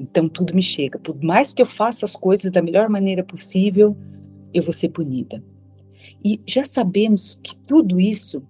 Então 0.00 0.30
tudo 0.30 0.54
me 0.54 0.62
chega. 0.62 0.98
Por 0.98 1.22
mais 1.22 1.52
que 1.52 1.60
eu 1.60 1.66
faça 1.66 2.06
as 2.06 2.16
coisas 2.16 2.50
da 2.50 2.62
melhor 2.62 2.88
maneira 2.88 3.22
possível, 3.22 3.94
eu 4.54 4.62
vou 4.62 4.72
ser 4.72 4.88
punida. 4.88 5.44
E 6.24 6.40
já 6.46 6.64
sabemos 6.64 7.38
que 7.42 7.54
tudo 7.54 8.00
isso 8.00 8.42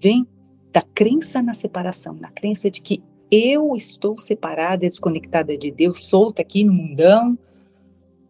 vem 0.00 0.28
da 0.70 0.82
crença 0.82 1.42
na 1.42 1.54
separação, 1.54 2.14
na 2.14 2.30
crença 2.30 2.70
de 2.70 2.82
que 2.82 3.02
eu 3.30 3.74
estou 3.74 4.18
separada, 4.18 4.88
desconectada 4.88 5.56
de 5.56 5.70
Deus, 5.70 6.04
solta 6.04 6.42
aqui 6.42 6.64
no 6.64 6.72
mundão, 6.72 7.38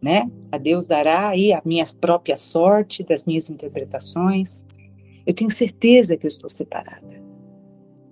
né? 0.01 0.31
A 0.51 0.57
Deus 0.57 0.87
dará 0.87 1.27
aí 1.27 1.51
a 1.51 1.61
minha 1.65 1.85
própria 1.99 2.37
sorte, 2.37 3.03
das 3.03 3.25
minhas 3.25 3.49
interpretações. 3.49 4.65
Eu 5.25 5.33
tenho 5.33 5.49
certeza 5.49 6.15
que 6.15 6.25
eu 6.25 6.29
estou 6.29 6.49
separada, 6.49 7.21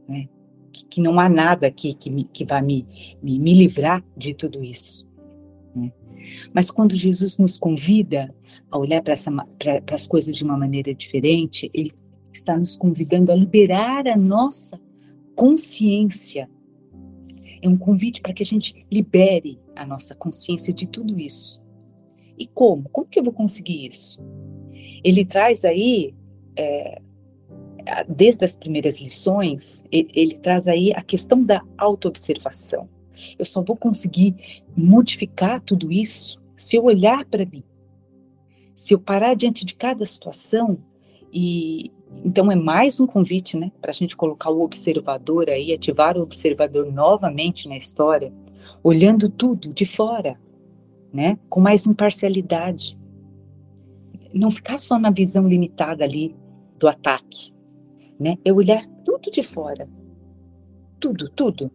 né? 0.08 0.28
Que, 0.72 0.86
que 0.86 1.02
não 1.02 1.20
há 1.20 1.28
nada 1.28 1.68
aqui 1.68 1.94
que, 1.94 2.10
me, 2.10 2.24
que 2.26 2.46
vá 2.46 2.62
me, 2.62 2.86
me, 3.22 3.40
me 3.40 3.54
livrar 3.54 4.04
de 4.16 4.34
tudo 4.34 4.64
isso. 4.64 5.08
Né? 5.76 5.92
Mas 6.54 6.70
quando 6.70 6.96
Jesus 6.96 7.38
nos 7.38 7.58
convida 7.58 8.34
a 8.70 8.78
olhar 8.78 9.02
para 9.02 9.16
as 9.94 10.08
coisas 10.08 10.36
de 10.36 10.44
uma 10.44 10.58
maneira 10.58 10.94
diferente, 10.94 11.70
ele 11.74 11.92
está 12.32 12.56
nos 12.58 12.76
convidando 12.76 13.32
a 13.32 13.36
liberar 13.36 14.08
a 14.08 14.16
nossa 14.16 14.80
consciência. 15.36 16.50
É 17.62 17.68
um 17.68 17.78
convite 17.78 18.22
para 18.22 18.34
que 18.34 18.44
a 18.44 18.46
gente 18.46 18.86
libere 18.92 19.60
a 19.76 19.86
nossa 19.86 20.16
consciência 20.16 20.74
de 20.74 20.88
tudo 20.88 21.20
isso. 21.20 21.62
E 22.38 22.48
como? 22.48 22.88
Como 22.90 23.08
que 23.08 23.20
eu 23.20 23.24
vou 23.24 23.34
conseguir 23.34 23.88
isso? 23.88 24.22
Ele 25.04 25.26
traz 25.26 25.66
aí, 25.66 26.14
é, 26.56 27.02
desde 28.08 28.46
as 28.46 28.56
primeiras 28.56 29.00
lições, 29.00 29.84
ele, 29.92 30.38
traz 30.40 30.68
aí 30.68 30.92
a 30.96 31.02
questão 31.02 31.44
da 31.44 31.62
autoobservação. 31.78 32.90
Eu 33.38 33.46
só 33.46 33.62
vou 33.62 33.76
conseguir 33.76 34.64
modificar 34.76 35.62
tudo 35.62 35.92
isso 35.92 36.40
se 36.56 36.76
eu 36.76 36.86
olhar 36.86 37.26
para 37.26 37.46
mim. 37.46 37.64
Se 38.74 38.94
eu 38.94 39.00
parar 39.00 39.34
diante 39.34 39.66
de 39.66 39.76
cada 39.76 40.06
situação 40.06 40.80
e 41.32 41.92
então 42.26 42.52
é 42.52 42.56
mais 42.56 43.00
um 43.00 43.06
convite, 43.06 43.56
né, 43.56 43.72
para 43.80 43.92
a 43.92 43.94
gente 43.94 44.18
colocar 44.18 44.50
o 44.50 44.62
observador 44.62 45.48
aí, 45.50 45.72
ativar 45.72 46.18
o 46.18 46.22
observador 46.22 46.92
novamente 46.92 47.68
na 47.68 47.78
história, 47.78 48.34
olhando 48.84 49.30
tudo 49.30 49.72
de 49.72 49.86
fora, 49.86 50.40
né? 51.14 51.38
Com 51.50 51.60
mais 51.60 51.86
imparcialidade. 51.86 52.98
Não 54.34 54.50
ficar 54.50 54.78
só 54.78 54.98
na 55.00 55.12
visão 55.12 55.48
limitada 55.48 56.04
ali 56.04 56.36
do 56.78 56.88
ataque, 56.88 57.52
né? 58.20 58.38
É 58.44 58.52
olhar 58.52 58.84
tudo 59.06 59.32
de 59.32 59.42
fora. 59.42 59.88
Tudo, 61.00 61.30
tudo. 61.30 61.72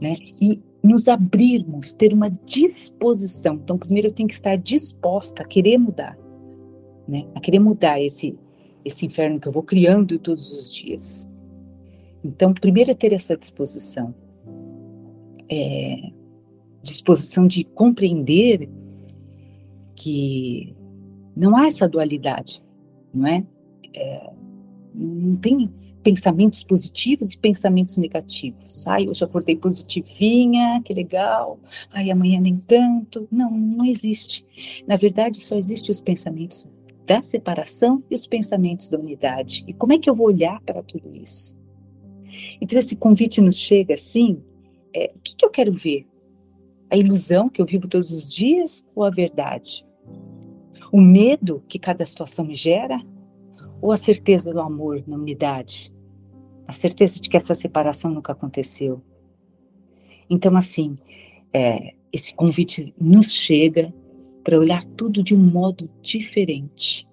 Né? 0.00 0.16
E 0.40 0.60
nos 0.82 1.08
abrirmos, 1.08 1.94
ter 1.94 2.12
uma 2.12 2.30
disposição. 2.30 3.54
Então, 3.54 3.76
primeiro 3.76 4.08
eu 4.08 4.12
tenho 4.12 4.28
que 4.28 4.34
estar 4.34 4.56
disposta 4.56 5.42
a 5.42 5.46
querer 5.46 5.78
mudar, 5.78 6.16
né? 7.08 7.26
A 7.34 7.40
querer 7.40 7.58
mudar 7.58 8.00
esse 8.00 8.38
esse 8.84 9.04
inferno 9.04 9.40
que 9.40 9.48
eu 9.48 9.52
vou 9.52 9.64
criando 9.64 10.16
todos 10.16 10.52
os 10.52 10.72
dias. 10.72 11.28
Então, 12.22 12.54
primeiro 12.54 12.92
é 12.92 12.94
ter 12.94 13.12
essa 13.12 13.36
disposição. 13.36 14.14
É, 15.50 16.12
disposição 16.84 17.48
de 17.48 17.64
compreender 17.64 18.70
que 19.96 20.72
não 21.34 21.56
há 21.56 21.66
essa 21.66 21.88
dualidade, 21.88 22.62
não 23.12 23.26
é? 23.26 23.44
é 23.92 24.30
não 24.96 25.36
tem 25.36 25.70
pensamentos 26.02 26.62
positivos 26.62 27.32
e 27.32 27.38
pensamentos 27.38 27.98
negativos. 27.98 28.86
Ai, 28.86 29.08
hoje 29.08 29.24
acordei 29.24 29.56
positivinha, 29.56 30.80
que 30.84 30.94
legal. 30.94 31.58
Ai, 31.90 32.10
amanhã 32.10 32.40
nem 32.40 32.56
tanto. 32.56 33.26
Não, 33.30 33.50
não 33.50 33.84
existe. 33.84 34.46
Na 34.86 34.96
verdade, 34.96 35.40
só 35.40 35.56
existem 35.56 35.90
os 35.90 36.00
pensamentos 36.00 36.70
da 37.04 37.22
separação 37.22 38.04
e 38.10 38.14
os 38.14 38.26
pensamentos 38.26 38.88
da 38.88 38.98
unidade. 38.98 39.64
E 39.66 39.72
como 39.72 39.92
é 39.92 39.98
que 39.98 40.08
eu 40.08 40.14
vou 40.14 40.28
olhar 40.28 40.60
para 40.62 40.82
tudo 40.82 41.12
isso? 41.12 41.58
Então, 42.60 42.78
esse 42.78 42.94
convite 42.94 43.40
nos 43.40 43.58
chega 43.58 43.94
assim: 43.94 44.40
é, 44.94 45.12
o 45.14 45.18
que, 45.18 45.34
que 45.34 45.44
eu 45.44 45.50
quero 45.50 45.72
ver? 45.72 46.06
A 46.88 46.96
ilusão 46.96 47.48
que 47.48 47.60
eu 47.60 47.66
vivo 47.66 47.88
todos 47.88 48.12
os 48.12 48.32
dias 48.32 48.86
ou 48.94 49.02
a 49.02 49.10
verdade? 49.10 49.84
O 50.92 51.00
medo 51.00 51.64
que 51.68 51.80
cada 51.80 52.06
situação 52.06 52.44
me 52.44 52.54
gera 52.54 53.04
ou 53.80 53.92
a 53.92 53.96
certeza 53.96 54.52
do 54.52 54.60
amor 54.60 55.02
na 55.06 55.16
unidade? 55.16 55.92
A 56.66 56.72
certeza 56.72 57.20
de 57.20 57.28
que 57.28 57.36
essa 57.36 57.54
separação 57.54 58.10
nunca 58.10 58.32
aconteceu? 58.32 59.02
Então, 60.28 60.56
assim, 60.56 60.96
é, 61.52 61.94
esse 62.12 62.34
convite 62.34 62.94
nos 63.00 63.32
chega 63.32 63.94
para 64.42 64.58
olhar 64.58 64.84
tudo 64.84 65.22
de 65.22 65.34
um 65.34 65.38
modo 65.38 65.90
diferente. 66.00 67.06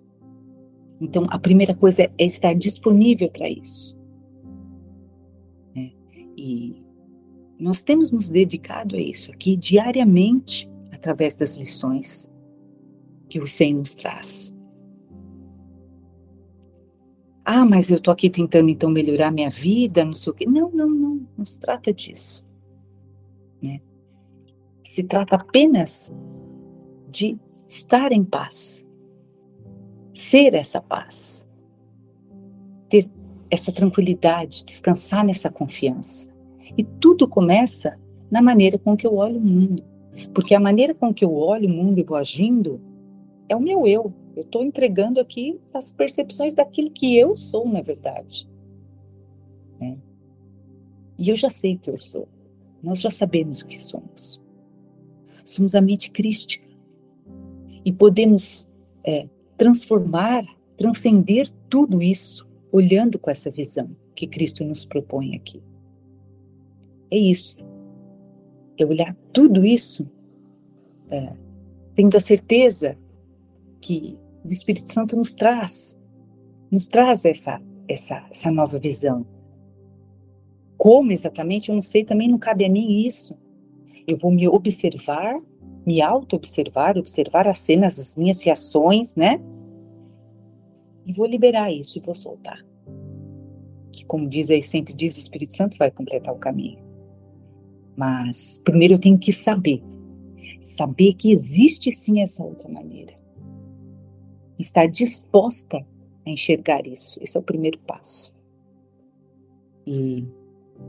Então, 0.99 1.25
a 1.29 1.37
primeira 1.37 1.75
coisa 1.75 2.03
é 2.03 2.25
estar 2.25 2.53
disponível 2.53 3.29
para 3.29 3.49
isso. 3.49 3.97
Né? 5.75 5.91
E 6.37 6.83
nós 7.59 7.83
temos 7.83 8.11
nos 8.11 8.29
dedicado 8.29 8.95
a 8.95 8.99
isso 8.99 9.31
aqui 9.31 9.55
diariamente, 9.57 10.69
através 10.91 11.35
das 11.35 11.55
lições 11.55 12.31
que 13.27 13.39
o 13.39 13.47
Senhor 13.47 13.77
nos 13.77 13.95
traz. 13.95 14.53
Ah, 17.45 17.65
mas 17.65 17.91
eu 17.91 17.97
estou 17.97 18.11
aqui 18.11 18.29
tentando 18.29 18.69
então 18.69 18.89
melhorar 18.89 19.31
minha 19.31 19.49
vida, 19.49 20.05
não 20.05 20.13
sei 20.13 20.31
o 20.31 20.35
quê. 20.35 20.45
Não, 20.45 20.71
não, 20.71 20.89
não, 20.89 21.27
não 21.37 21.45
se 21.45 21.59
trata 21.59 21.93
disso. 21.93 22.45
Né? 23.61 23.81
Se 24.83 25.03
trata 25.03 25.35
apenas 25.35 26.13
de 27.09 27.37
estar 27.67 28.11
em 28.11 28.23
paz, 28.23 28.85
ser 30.13 30.53
essa 30.53 30.81
paz, 30.81 31.45
ter 32.87 33.09
essa 33.51 33.71
tranquilidade, 33.71 34.63
descansar 34.65 35.25
nessa 35.25 35.49
confiança. 35.49 36.27
E 36.77 36.83
tudo 36.83 37.27
começa 37.27 37.99
na 38.31 38.41
maneira 38.41 38.79
com 38.79 38.95
que 38.95 39.05
eu 39.05 39.15
olho 39.15 39.37
o 39.37 39.43
mundo. 39.43 39.83
Porque 40.33 40.55
a 40.55 40.59
maneira 40.59 40.93
com 40.93 41.13
que 41.13 41.25
eu 41.25 41.35
olho 41.35 41.67
o 41.67 41.71
mundo 41.71 41.99
e 41.99 42.03
vou 42.03 42.17
agindo 42.17 42.79
é 43.49 43.55
o 43.55 43.61
meu 43.61 43.85
eu. 43.85 44.13
Eu 44.35 44.41
estou 44.43 44.63
entregando 44.63 45.19
aqui 45.19 45.59
as 45.73 45.93
percepções 45.93 46.55
daquilo 46.55 46.89
que 46.89 47.17
eu 47.17 47.35
sou, 47.35 47.67
na 47.67 47.81
verdade. 47.81 48.49
Né? 49.79 49.97
E 51.17 51.29
eu 51.29 51.35
já 51.35 51.49
sei 51.49 51.75
o 51.75 51.79
que 51.79 51.89
eu 51.89 51.97
sou. 51.97 52.27
Nós 52.81 52.99
já 52.99 53.11
sabemos 53.11 53.61
o 53.61 53.67
que 53.67 53.81
somos. 53.81 54.41
Somos 55.45 55.75
a 55.75 55.81
mente 55.81 56.09
crística. 56.09 56.67
E 57.85 57.93
podemos 57.93 58.67
é, 59.03 59.27
transformar, 59.57 60.43
transcender 60.77 61.49
tudo 61.69 62.01
isso 62.01 62.47
olhando 62.71 63.19
com 63.19 63.29
essa 63.29 63.51
visão 63.51 63.95
que 64.15 64.25
Cristo 64.25 64.63
nos 64.63 64.83
propõe 64.83 65.35
aqui. 65.35 65.61
É 67.11 67.17
isso. 67.17 67.63
É 68.77 68.85
olhar 68.85 69.15
tudo 69.31 69.63
isso 69.63 70.09
é, 71.09 71.33
tendo 71.93 72.17
a 72.17 72.19
certeza 72.19 72.97
que 73.79 74.17
o 74.43 74.49
Espírito 74.49 74.91
Santo 74.91 75.15
nos 75.15 75.33
traz, 75.33 75.99
nos 76.69 76.87
traz 76.87 77.23
essa, 77.23 77.61
essa, 77.87 78.25
essa 78.29 78.51
nova 78.51 78.77
visão. 78.77 79.25
Como 80.77 81.11
exatamente, 81.11 81.69
eu 81.69 81.75
não 81.75 81.81
sei, 81.81 82.03
também 82.03 82.27
não 82.27 82.37
cabe 82.37 82.65
a 82.65 82.69
mim 82.69 83.05
isso. 83.05 83.37
Eu 84.05 84.17
vou 84.17 84.31
me 84.31 84.47
observar, 84.47 85.39
me 85.85 86.01
auto-observar, 86.01 86.97
observar 86.97 87.47
as 87.47 87.59
cenas, 87.59 87.97
as 87.97 88.15
minhas 88.17 88.41
reações, 88.41 89.15
né? 89.15 89.39
E 91.05 91.13
vou 91.13 91.25
liberar 91.25 91.71
isso 91.71 91.97
e 91.97 92.01
vou 92.01 92.13
soltar. 92.15 92.59
Que, 93.93 94.03
como 94.05 94.27
diz 94.27 94.49
aí, 94.49 94.61
sempre 94.61 94.93
diz, 94.93 95.15
o 95.15 95.19
Espírito 95.19 95.55
Santo 95.55 95.77
vai 95.77 95.89
completar 95.89 96.33
o 96.33 96.39
caminho. 96.39 96.83
Mas 97.95 98.59
primeiro 98.63 98.95
eu 98.95 98.99
tenho 98.99 99.17
que 99.17 99.31
saber. 99.31 99.81
Saber 100.59 101.13
que 101.13 101.31
existe 101.31 101.91
sim 101.91 102.21
essa 102.21 102.43
outra 102.43 102.67
maneira 102.67 103.13
estar 104.63 104.87
disposta 104.87 105.85
a 106.25 106.29
enxergar 106.29 106.87
isso. 106.87 107.19
Esse 107.21 107.37
é 107.37 107.39
o 107.39 107.43
primeiro 107.43 107.77
passo. 107.79 108.33
E 109.85 110.25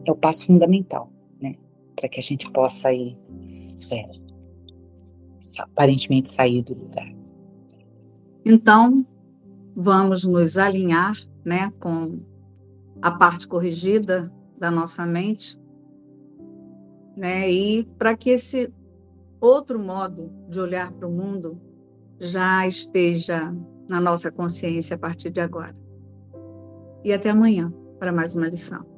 é 0.07 0.13
o 0.13 0.17
passo 0.17 0.47
fundamental, 0.47 1.13
né? 1.41 1.57
Para 1.97 2.09
que 2.09 2.21
a 2.21 2.23
gente 2.23 2.51
possa 2.51 2.89
aí, 2.89 3.17
é, 3.91 4.09
aparentemente 5.59 6.31
sair 6.31 6.63
do 6.63 6.75
lugar. 6.75 7.13
Então, 8.45 9.07
vamos 9.75 10.25
nos 10.25 10.57
alinhar, 10.57 11.17
né, 11.45 11.73
com 11.81 12.21
a 13.03 13.11
parte 13.11 13.49
corrigida 13.49 14.33
da 14.59 14.71
nossa 14.71 15.05
mente, 15.05 15.59
né, 17.17 17.51
e 17.51 17.85
para 17.99 18.17
que 18.17 18.31
esse 18.31 18.73
outro 19.41 19.79
modo 19.79 20.31
de 20.49 20.59
olhar 20.61 20.93
para 20.93 21.09
o 21.09 21.11
mundo 21.11 21.61
já 22.21 22.67
esteja 22.67 23.55
na 23.89 24.01
nossa 24.01 24.31
consciência 24.31 24.97
a 24.97 24.99
partir 24.99 25.31
de 25.31 25.41
agora. 25.41 25.75
E 27.05 27.13
até 27.13 27.31
amanhã 27.31 27.73
para 27.99 28.13
mais 28.13 28.35
uma 28.35 28.49
lição. 28.49 28.94